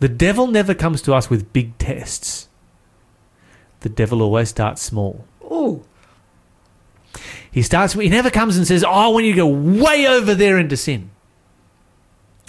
[0.00, 2.48] the devil never comes to us with big tests.
[3.80, 5.24] The devil always starts small.
[5.44, 5.84] Ooh,
[7.56, 10.34] He starts he never comes and says, "Oh, I want you to go way over
[10.34, 11.08] there into sin."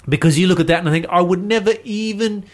[0.06, 2.44] Because you look at that and I think I would never even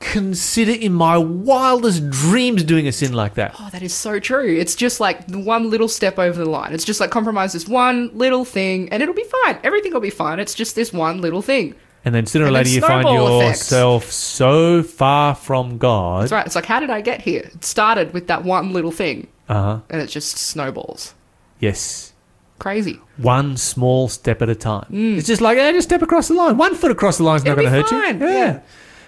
[0.00, 3.54] consider in my wildest dreams doing a sin like that.
[3.58, 4.54] oh, that is so true.
[4.54, 6.74] It's just like the one little step over the line.
[6.74, 9.58] It's just like compromise this one little thing, and it'll be fine.
[9.64, 10.38] Everything will be fine.
[10.40, 11.74] It's just this one little thing.
[12.04, 16.22] And then sooner or later you find yourself so far from God.
[16.24, 16.44] That's right.
[16.46, 17.50] It's like, how did I get here?
[17.54, 19.80] It started with that one little thing, Uh-huh.
[19.88, 21.14] and it just snowballs.
[21.60, 22.12] Yes.
[22.58, 23.00] Crazy.
[23.18, 24.86] One small step at a time.
[24.90, 25.16] Mm.
[25.18, 26.56] It's just like, yeah, just step across the line.
[26.56, 28.26] One foot across the line is not going to hurt you.
[28.26, 28.60] yeah.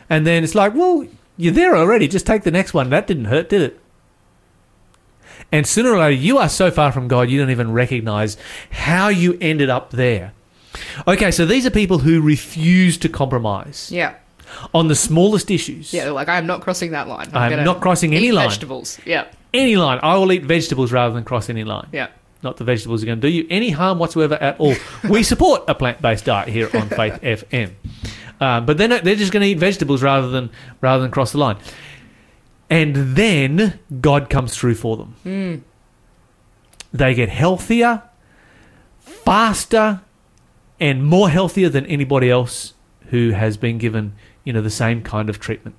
[0.08, 2.06] And then it's like, well, you're there already.
[2.08, 2.90] Just take the next one.
[2.90, 3.80] That didn't hurt, did it?
[5.52, 8.36] And sooner or later, you are so far from God, you don't even recognize
[8.70, 10.32] how you ended up there.
[11.08, 14.14] Okay, so these are people who refuse to compromise Yeah.
[14.72, 15.92] on the smallest issues.
[15.92, 17.28] Yeah, they're like, I'm not crossing that line.
[17.32, 18.48] I'm gonna not crossing any eat line.
[18.48, 18.98] vegetables.
[19.04, 19.26] Yeah.
[19.52, 19.98] Any line.
[20.04, 21.88] I will eat vegetables rather than cross any line.
[21.92, 22.08] Yeah.
[22.42, 24.74] Not the vegetables are going to do you any harm whatsoever at all.
[25.08, 27.72] we support a plant-based diet here on Faith FM,
[28.40, 30.50] um, but they're not, they're just going to eat vegetables rather than
[30.80, 31.58] rather than cross the line.
[32.70, 35.64] And then God comes through for them.
[36.92, 38.02] They get healthier,
[38.98, 40.00] faster,
[40.78, 42.74] and more healthier than anybody else
[43.08, 45.76] who has been given you know the same kind of treatment.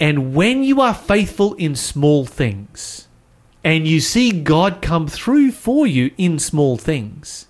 [0.00, 3.06] And when you are faithful in small things,
[3.64, 7.46] and you see God come through for you in small things,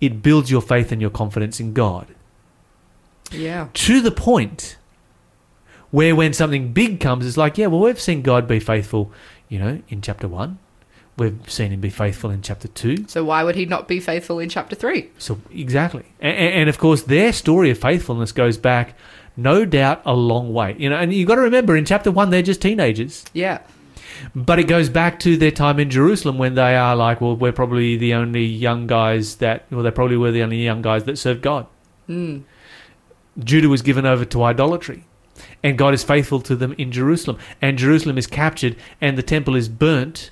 [0.00, 2.08] it builds your faith and your confidence in God
[3.32, 3.68] Yeah.
[3.74, 4.76] to the point
[5.90, 9.12] where when something big comes, it's like, yeah, well, we've seen God be faithful,
[9.48, 10.58] you know, in chapter one.
[11.18, 13.06] We've seen him be faithful in chapter two.
[13.08, 15.10] So why would he not be faithful in chapter three?
[15.16, 16.04] So, exactly.
[16.20, 18.94] And, and of course, their story of faithfulness goes back,
[19.34, 20.76] no doubt, a long way.
[20.78, 23.24] You know, and you've got to remember in chapter one, they're just teenagers.
[23.32, 23.60] Yeah.
[24.34, 27.52] But it goes back to their time in Jerusalem when they are like, well, we're
[27.52, 31.18] probably the only young guys that, well, they probably were the only young guys that
[31.18, 31.66] served God.
[32.08, 32.44] Mm.
[33.38, 35.04] Judah was given over to idolatry.
[35.62, 37.38] And God is faithful to them in Jerusalem.
[37.60, 40.30] And Jerusalem is captured and the temple is burnt.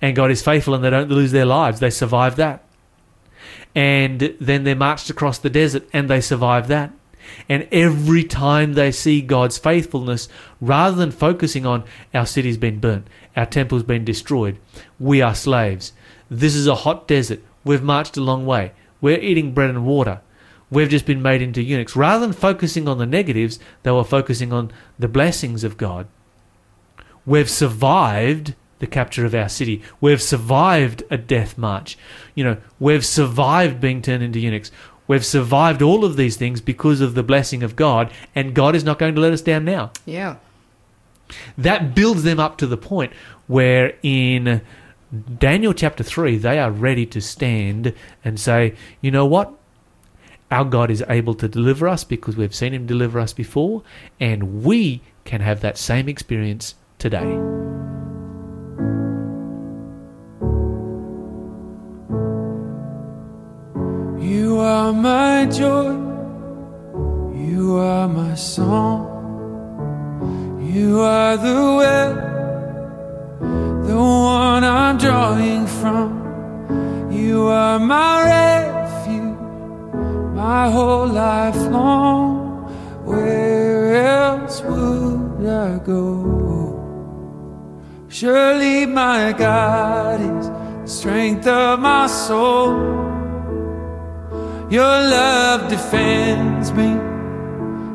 [0.00, 1.80] And God is faithful and they don't lose their lives.
[1.80, 2.64] They survive that.
[3.74, 6.92] And then they're marched across the desert and they survive that.
[7.48, 10.28] And every time they see God's faithfulness,
[10.60, 11.84] rather than focusing on
[12.14, 14.58] our city's been burnt, our temple's been destroyed,
[14.98, 15.92] we are slaves.
[16.30, 17.42] This is a hot desert.
[17.64, 18.72] We've marched a long way.
[19.00, 20.20] We're eating bread and water.
[20.70, 21.94] We've just been made into eunuchs.
[21.94, 26.08] Rather than focusing on the negatives, they were focusing on the blessings of God.
[27.24, 29.82] We've survived the capture of our city.
[30.00, 31.96] We've survived a death march.
[32.34, 34.70] You know, we've survived being turned into eunuchs.
[35.08, 38.84] We've survived all of these things because of the blessing of God, and God is
[38.84, 39.92] not going to let us down now.
[40.04, 40.36] Yeah.
[41.56, 43.12] That builds them up to the point
[43.46, 44.62] where in
[45.38, 49.52] Daniel chapter 3, they are ready to stand and say, you know what?
[50.50, 53.82] Our God is able to deliver us because we've seen him deliver us before,
[54.20, 57.24] and we can have that same experience today.
[64.26, 65.94] You are my joy,
[67.32, 69.06] you are my song,
[70.60, 72.14] you are the well,
[73.86, 76.08] the one I'm drawing from.
[77.12, 79.38] You are my refuge,
[80.34, 82.66] my whole life long.
[83.04, 86.74] Where else would I go?
[88.08, 93.05] Surely my God is the strength of my soul.
[94.68, 96.88] Your love defends me.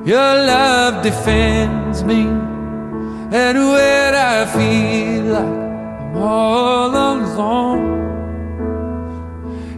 [0.05, 2.21] Your love defends me.
[2.21, 7.99] And when I feel like I'm all alone,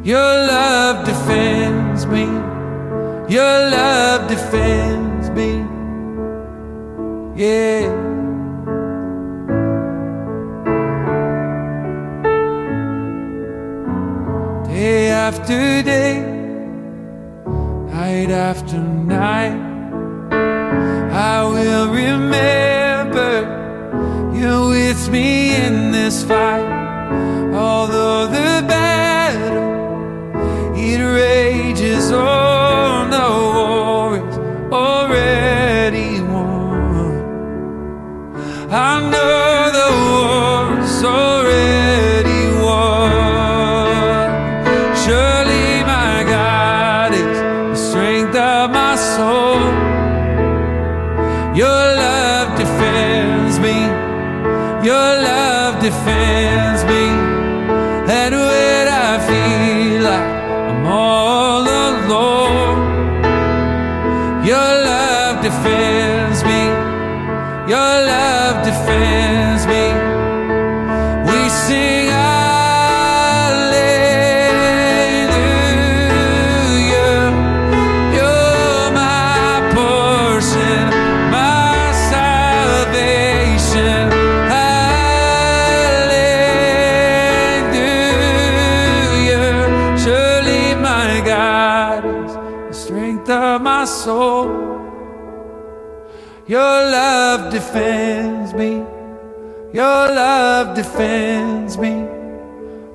[0.03, 2.25] your love defends me.
[3.27, 5.65] Your love defends me.
[7.35, 7.89] Yeah.
[14.67, 16.32] Day after day
[18.13, 19.59] night after night.
[21.11, 23.31] I will remember
[24.37, 26.69] you're with me in this fight.
[27.53, 29.63] Although the battle
[30.77, 32.52] it rages on,
[96.45, 98.83] Your love defends me.
[99.73, 101.91] Your love defends me.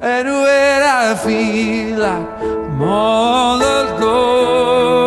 [0.02, 4.97] And when I feel like I'm all alone,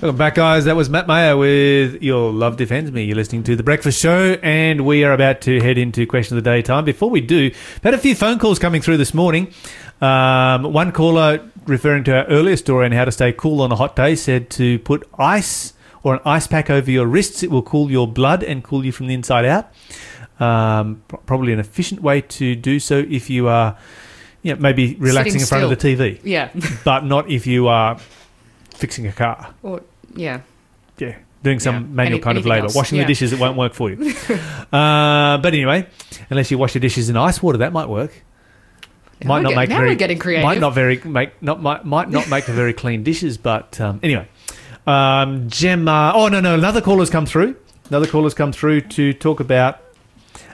[0.00, 0.64] Welcome back, guys.
[0.66, 3.02] That was Matt Maher with Your Love Defends Me.
[3.02, 6.44] You're listening to The Breakfast Show, and we are about to head into question of
[6.44, 6.84] the day time.
[6.84, 9.52] Before we do, we've had a few phone calls coming through this morning.
[10.00, 13.74] Um, one caller, referring to our earlier story on how to stay cool on a
[13.76, 15.72] hot day, said to put ice
[16.04, 17.42] or an ice pack over your wrists.
[17.42, 19.72] It will cool your blood and cool you from the inside out.
[20.38, 23.76] Um, probably an efficient way to do so if you are,
[24.42, 26.50] you know, maybe relaxing in front of the TV, Yeah.
[26.84, 27.98] but not if you are
[28.74, 29.52] fixing a car.
[29.64, 29.82] or
[30.14, 30.40] yeah.
[30.98, 31.80] Yeah, doing some Yeah.
[31.90, 32.64] manual Any- kind of labour.
[32.64, 32.74] else.
[32.74, 33.04] Washing Yeah.
[33.04, 33.96] the dishes, it won't work for you.
[34.72, 35.86] uh, but anyway,
[36.30, 38.12] unless you wash your dishes in ice water, that might work.
[39.22, 40.44] Now might not get- make now very, we're getting creative.
[40.44, 44.00] Might not very make not might, might not make the very clean dishes, but um,
[44.02, 44.28] anyway,
[44.86, 46.12] um, Gemma.
[46.14, 47.56] Oh no no, another caller's come through.
[47.88, 49.80] Another caller's come through to talk about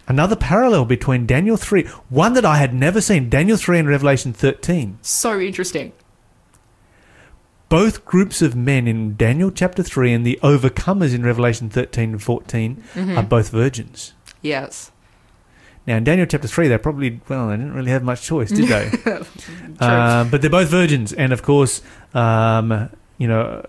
[0.09, 3.29] another parallel between Daniel three, one that I had never seen.
[3.29, 4.99] Daniel three and Revelation thirteen.
[5.03, 5.93] So interesting.
[7.75, 12.23] Both groups of men in Daniel chapter 3 and the overcomers in Revelation 13 and
[12.23, 13.19] 14 Mm-hmm.
[13.19, 14.15] are both virgins.
[14.43, 14.93] Yes.
[15.85, 18.69] Now, in Daniel chapter 3, they probably, well, they didn't really have much choice, did
[18.69, 18.87] they?
[19.85, 21.13] um, but they're both virgins.
[21.13, 21.83] And of course,
[22.15, 23.67] um, you know,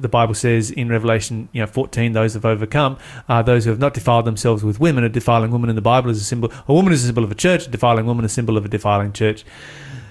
[0.00, 3.70] the Bible says in Revelation, you know, 14, those who have overcome are those who
[3.70, 5.04] have not defiled themselves with women.
[5.04, 7.30] A defiling woman in the Bible is a symbol, a woman is a symbol of
[7.30, 9.44] a church, a defiling woman is a symbol of a defiling church.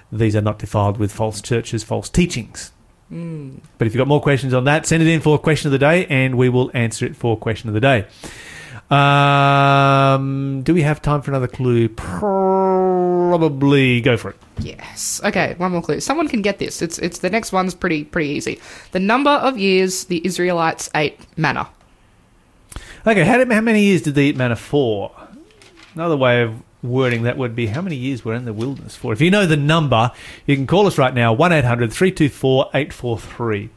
[0.10, 2.72] These are not defiled with false churches, false teachings.
[3.10, 5.80] But if you've got more questions on that, send it in for question of the
[5.80, 8.06] day, and we will answer it for question of the day.
[8.90, 11.90] Um, do we have time for another clue?
[11.90, 14.02] Probably.
[14.02, 14.38] Go for it.
[14.60, 15.22] Yes.
[15.24, 16.00] Okay, one more clue.
[16.00, 16.82] Someone can get this.
[16.82, 18.60] It's it's the next one's pretty pretty easy.
[18.92, 21.68] The number of years the Israelites ate manna.
[23.08, 25.12] Okay, how, did, how many years did they eat manna for?
[25.94, 26.56] Another way of
[26.86, 29.14] wording that would be how many years we're in the wilderness for?
[29.14, 30.12] If you know the number,
[30.46, 33.70] you can call us right now 1 800 324 843.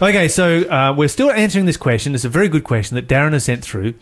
[0.00, 2.14] Okay, so uh, we're still answering this question.
[2.14, 3.94] It's a very good question that Darren has sent through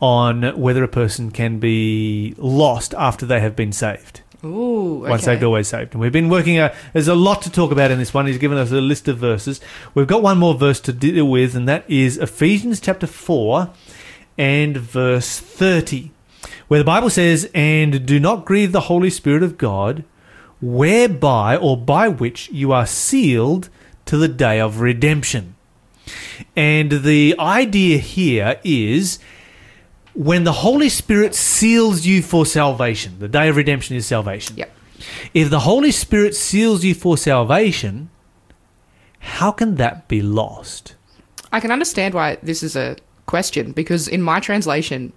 [0.00, 4.22] on whether a person can be lost after they have been saved.
[4.44, 5.02] Ooh.
[5.02, 5.10] Okay.
[5.10, 5.94] Once saved, always saved.
[5.94, 6.58] And we've been working.
[6.58, 8.26] A, there's a lot to talk about in this one.
[8.26, 9.60] He's given us a list of verses.
[9.94, 13.70] We've got one more verse to deal with, and that is Ephesians chapter 4
[14.36, 16.10] and verse 30,
[16.68, 20.04] where the Bible says, And do not grieve the Holy Spirit of God,
[20.60, 23.68] whereby or by which you are sealed
[24.06, 25.56] to the day of redemption.
[26.56, 29.18] And the idea here is
[30.14, 34.56] when the Holy Spirit seals you for salvation, the day of redemption is salvation.
[34.56, 34.70] Yep.
[35.34, 38.10] If the Holy Spirit seals you for salvation,
[39.18, 40.94] how can that be lost?
[41.52, 42.96] I can understand why this is a
[43.26, 45.12] question because in my translation,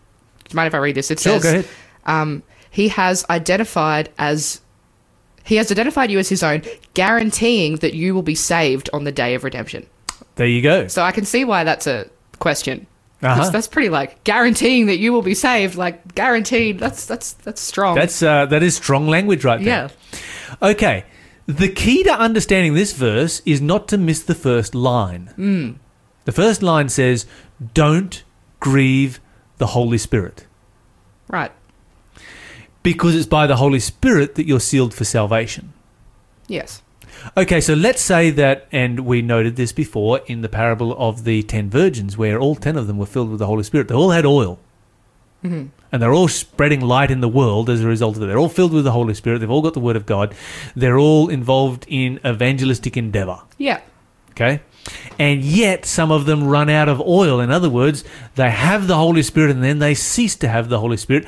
[0.52, 1.12] you mind if I read this?
[1.12, 1.68] It Sure, says.
[2.06, 4.62] Um, he has identified as
[5.44, 9.12] he has identified you as his own, guaranteeing that you will be saved on the
[9.12, 9.86] day of redemption.
[10.36, 10.88] There you go.
[10.88, 12.88] So I can see why that's a question.
[13.22, 13.50] Uh-huh.
[13.50, 15.76] That's pretty like guaranteeing that you will be saved.
[15.76, 16.80] Like guaranteed.
[16.80, 17.96] That's that's that's strong.
[17.96, 19.90] That's uh, that is strong language right there.
[20.12, 20.20] yeah.
[20.70, 21.06] Okay.
[21.48, 25.78] The key to understanding this verse is not to miss the first line.
[26.26, 27.26] The first line says,
[27.76, 28.24] "Don't
[28.60, 29.20] grieve
[29.58, 30.46] the Holy Spirit."
[31.30, 31.52] Right.
[32.84, 35.74] because it's by the Holy Spirit that you're sealed for salvation.
[36.48, 36.84] Yes.
[37.36, 41.42] Okay, so let's say that, and we noted this before in the parable of the
[41.44, 43.88] ten virgins, where all ten of them were filled with the Holy Spirit.
[43.88, 44.60] They all had oil.
[45.44, 45.70] Mhm.
[45.92, 48.28] And they're all spreading light in the world as a result of it.
[48.28, 49.40] They're all filled with the Holy Spirit.
[49.40, 50.36] They've all got the Word of God.
[50.76, 53.40] They're all involved in evangelistic endeavor.
[53.58, 53.80] Yeah.
[54.32, 54.62] Okay?
[55.18, 57.40] And yet, some of them run out of oil.
[57.40, 58.04] In other words,
[58.36, 61.26] they have the Holy Spirit and then they cease to have the Holy Spirit.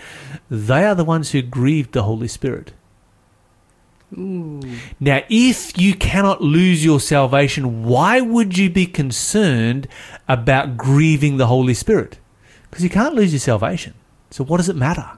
[0.49, 2.73] They are the ones who grieved the Holy Spirit.
[4.09, 9.87] Now, if you cannot lose your salvation, why would you be concerned
[10.29, 12.19] about grieving the Holy Spirit?
[12.69, 13.95] Because you can't lose your salvation.
[14.31, 15.17] So, what does it matter?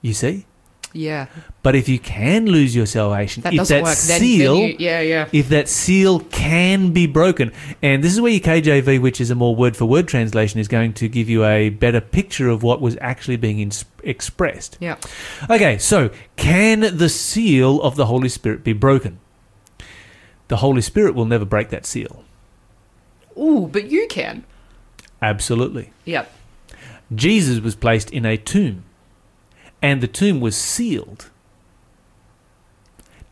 [0.00, 0.46] You see?
[0.92, 1.26] Yeah.
[1.62, 3.96] But if you can lose your salvation, That if that work.
[3.96, 5.28] Seal, then you, yeah, yeah.
[5.32, 9.34] if that seal can be broken, and this is where your KJV, which is a
[9.34, 12.80] more word for word translation, is going to give you a better picture of what
[12.80, 14.76] was actually being ins- expressed.
[14.80, 14.96] Yeah.
[15.48, 19.18] Okay, so can the seal of the Holy Spirit be broken?
[20.48, 22.24] The Holy Spirit will never break that seal.
[23.38, 24.44] Ooh, but you can.
[25.22, 25.92] Absolutely.
[26.04, 26.30] Yep.
[27.14, 28.84] Jesus was placed in a tomb,
[29.82, 31.28] and the tomb was sealed.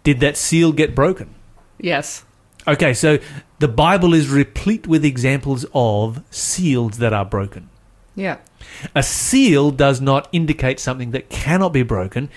[0.02, 1.34] Did that seal get broken?
[1.78, 2.24] Yes.
[2.66, 3.18] Okay, so
[3.58, 7.70] the Bible is replete with examples of seals that are broken.
[8.14, 8.38] Yeah.
[8.94, 12.28] A seal does not indicate something that cannot be broken.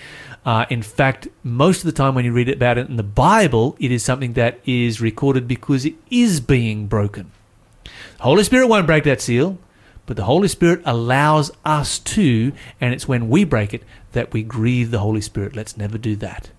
[0.46, 3.76] Uh, in fact, most of the time when you read about it in the Bible,
[3.78, 7.32] it is something that is recorded because it is being broken.
[8.20, 9.58] Holy Spirit won't break that seal,
[10.06, 13.82] but the Holy Spirit allows us to, and it's when we break it
[14.12, 15.56] that we grieve the Holy Spirit.
[15.56, 16.50] Let's never do that.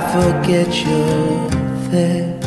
[0.00, 1.50] I forget you're
[1.90, 2.40] there.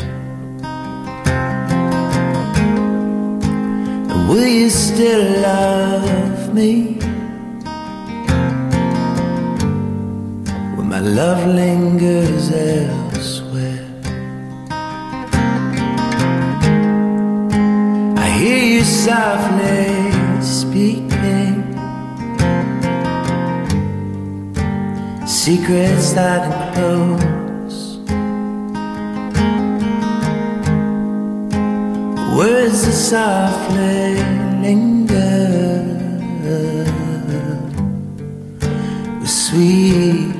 [4.28, 6.98] Will you still love me?
[10.74, 13.86] When my love lingers elsewhere.
[18.18, 21.62] I hear you softly speaking
[25.24, 27.43] secrets that enclose
[32.36, 34.16] words that softly
[34.60, 35.14] linger.
[39.20, 40.33] With sweet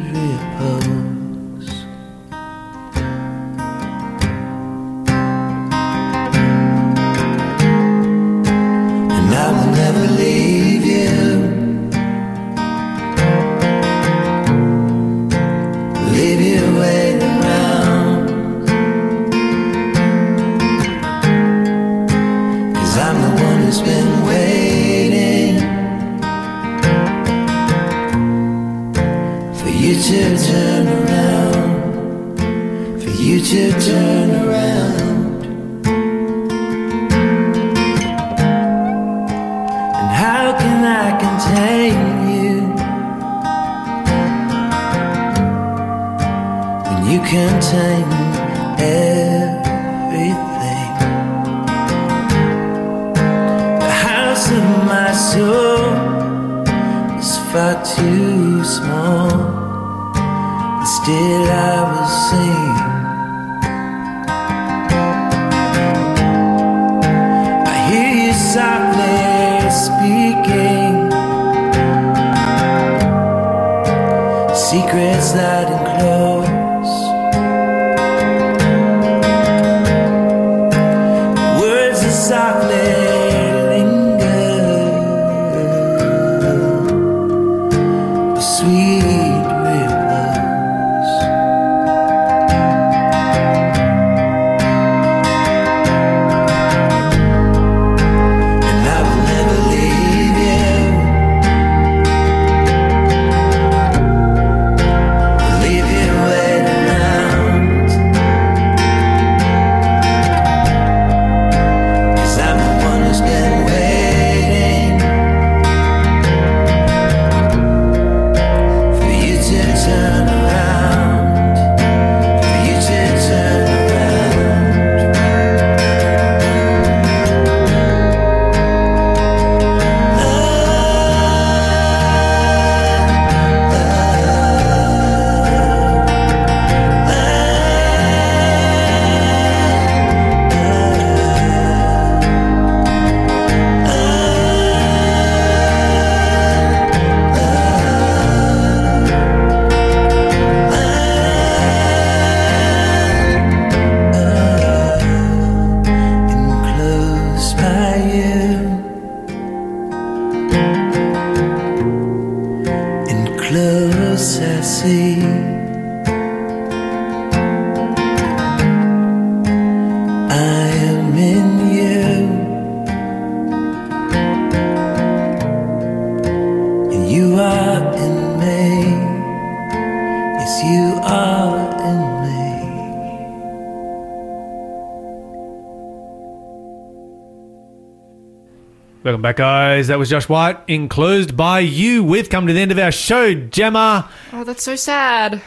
[189.89, 192.03] That was Josh White, enclosed by you.
[192.05, 194.09] We've come to the end of our show, Gemma.
[194.33, 195.43] Oh, that's so sad.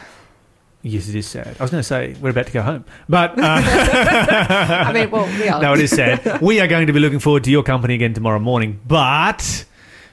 [0.82, 1.56] Yes, it is sad.
[1.58, 5.26] I was going to say we're about to go home, but uh, I mean, well,
[5.26, 5.60] we are.
[5.60, 6.40] no, it is sad.
[6.40, 8.80] We are going to be looking forward to your company again tomorrow morning.
[8.86, 9.64] But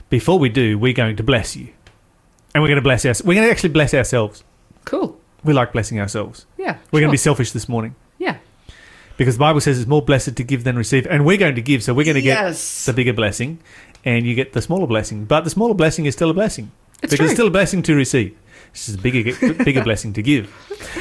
[0.10, 1.70] before we do, we're going to bless you,
[2.54, 3.22] and we're going to bless us.
[3.24, 4.44] We're going to actually bless ourselves.
[4.86, 5.20] Cool.
[5.44, 6.46] We like blessing ourselves.
[6.58, 6.78] Yeah.
[6.92, 8.38] We're going to be selfish this morning Yeah.
[9.18, 11.62] because the Bible says it's more blessed to give than receive, and we're going to
[11.62, 12.86] give, so we're going to get Yes.
[12.86, 13.60] the bigger blessing,
[14.06, 15.26] and you get the smaller blessing.
[15.26, 17.26] But the smaller blessing is still a blessing It's because true.
[17.26, 18.38] it's still a blessing to receive.
[18.72, 20.54] This is a bigger, bigger blessing to give.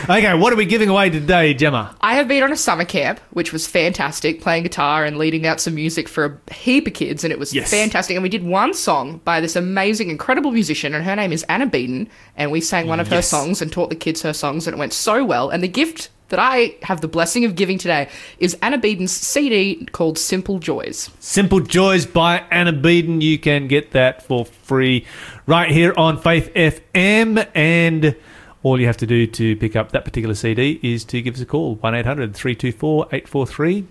[0.09, 1.97] Okay, what are we giving away today, Gemma?
[2.01, 5.61] I have been on a summer camp, which was fantastic, playing guitar and leading out
[5.61, 7.71] some music for a heap of kids, and it was Yes.
[7.71, 8.15] fantastic.
[8.15, 11.67] And we did one song by this amazing, incredible musician, and her name is Anna
[11.67, 13.29] Beaton, and we sang one of her Yes.
[13.29, 15.51] songs and taught the kids her songs, and it went so well.
[15.51, 18.09] And the gift that I have the blessing of giving today
[18.39, 21.11] is Anna Beaton's CD called Simple Joys.
[21.21, 23.21] Simple Joys by Anna Beaton.
[23.21, 25.07] You can get that for free
[25.47, 27.49] right here on Faith FM.
[27.55, 28.17] And
[28.65, 31.41] all you have to do to pick up that particular CD is to give us
[31.41, 33.87] a call 1 800 324 843.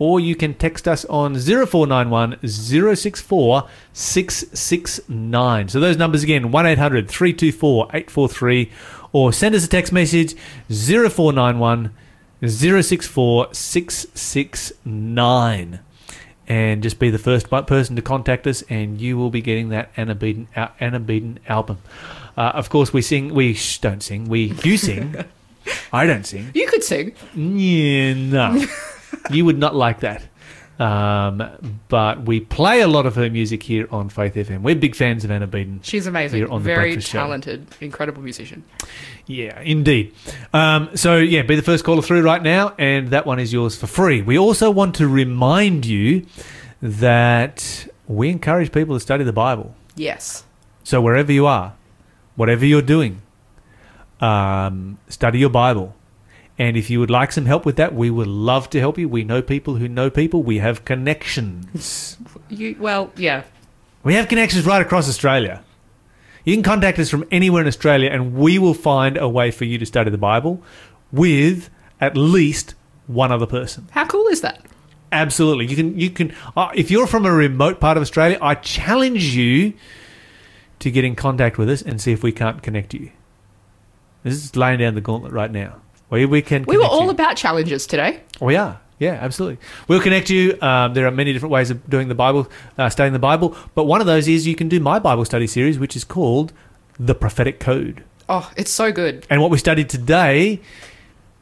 [0.00, 5.68] Or you can text us on 0491 064 669.
[5.68, 8.72] So those numbers again 1 800 324 843.
[9.14, 10.34] Or send us a text message
[10.68, 11.92] 0491
[12.42, 15.80] 064 669
[16.46, 19.90] and just be the first person to contact us, and you will be getting that
[19.96, 20.46] Anna Beaton,
[20.78, 21.78] Anna Beaton album.
[22.36, 23.32] Uh, of course, we sing.
[23.32, 24.28] We sh- don't sing.
[24.28, 25.14] We you sing.
[25.92, 26.50] I don't sing.
[26.52, 27.14] You could sing.
[27.34, 28.66] Yeah, no,
[29.30, 30.22] you would not like that.
[30.78, 34.62] Um, but we play a lot of her music here on Faith FM.
[34.62, 35.80] We're big fans of Anna Beaton.
[35.82, 36.38] She's amazing.
[36.38, 37.18] Here on The Very Breakfast Show.
[37.18, 38.64] talented, incredible musician.
[39.26, 40.14] Yeah, indeed.
[40.52, 43.76] Um, so, yeah, be the first caller through right now, and that one is yours
[43.76, 44.20] for free.
[44.20, 46.26] We also want to remind you
[46.82, 49.74] that we encourage people to study the Bible.
[49.94, 50.44] Yes.
[50.82, 51.74] So, wherever you are,
[52.34, 53.22] whatever you're doing,
[54.20, 55.94] um, study your Bible.
[56.58, 59.08] And if you would like some help with that, we would love to help you.
[59.08, 60.42] We know people who know people.
[60.42, 62.16] We have connections.
[62.48, 63.42] You well, yeah.
[64.04, 65.64] We have connections right across Australia.
[66.44, 69.64] You can contact us from anywhere in Australia, and we will find a way for
[69.64, 70.62] you to study the Bible
[71.10, 72.74] with at least
[73.06, 73.88] one other person.
[73.90, 74.64] How cool is that?
[75.10, 75.98] Absolutely, you can.
[75.98, 76.34] You can.
[76.56, 79.72] Uh, if you're from a remote part of Australia, I challenge you
[80.80, 83.10] to get in contact with us and see if we can't connect you.
[84.22, 85.80] This is laying down the gauntlet right now.
[86.10, 86.64] We we can.
[86.64, 87.10] We were all you.
[87.10, 88.22] about challenges today.
[88.40, 88.80] We are.
[88.98, 89.58] Yeah, absolutely.
[89.88, 90.56] We'll connect you.
[90.62, 92.48] Um, there are many different ways of doing the Bible,
[92.78, 95.46] uh, studying the Bible, but one of those is you can do my Bible study
[95.46, 96.52] series, which is called
[96.98, 98.04] The Prophetic Code.
[98.28, 99.26] Oh, it's so good.
[99.28, 100.60] And what we studied today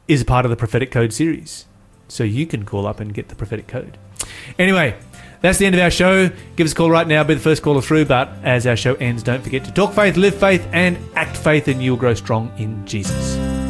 [0.09, 1.67] is part of the Prophetic Code series.
[2.09, 3.99] So you can call up and get the Prophetic Code.
[4.59, 4.97] Anyway,
[5.41, 6.31] that's the end of our show.
[6.57, 7.23] Give us a call right now.
[7.25, 8.07] Be the first caller through.
[8.07, 11.69] But as our show ends, don't forget to talk faith, live faith, and act faith,
[11.69, 13.62] and you'll grow strong in Jesus.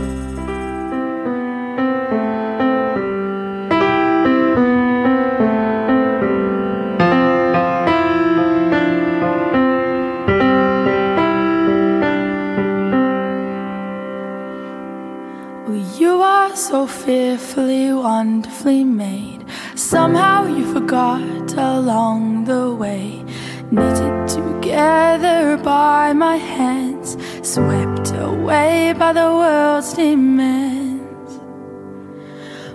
[18.42, 19.44] Wonderfully made.
[19.76, 23.24] Somehow you forgot along the way.
[23.70, 31.32] Knitted together by my hands, swept away by the world's demands.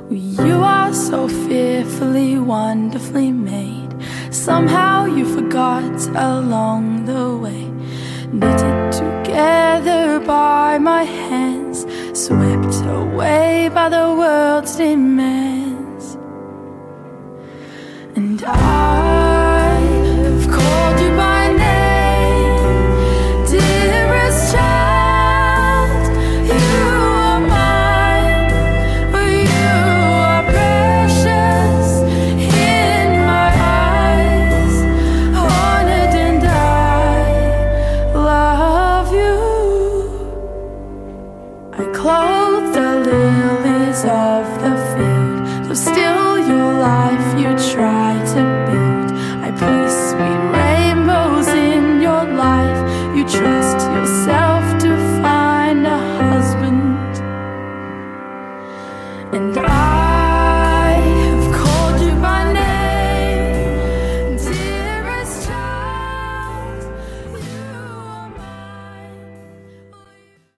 [0.09, 3.93] You are so fearfully, wonderfully made.
[4.32, 7.63] Somehow you forgot along the way.
[8.32, 15.56] Knitted together by my hands, swept away by the world's demands.
[18.38, 19.06] And I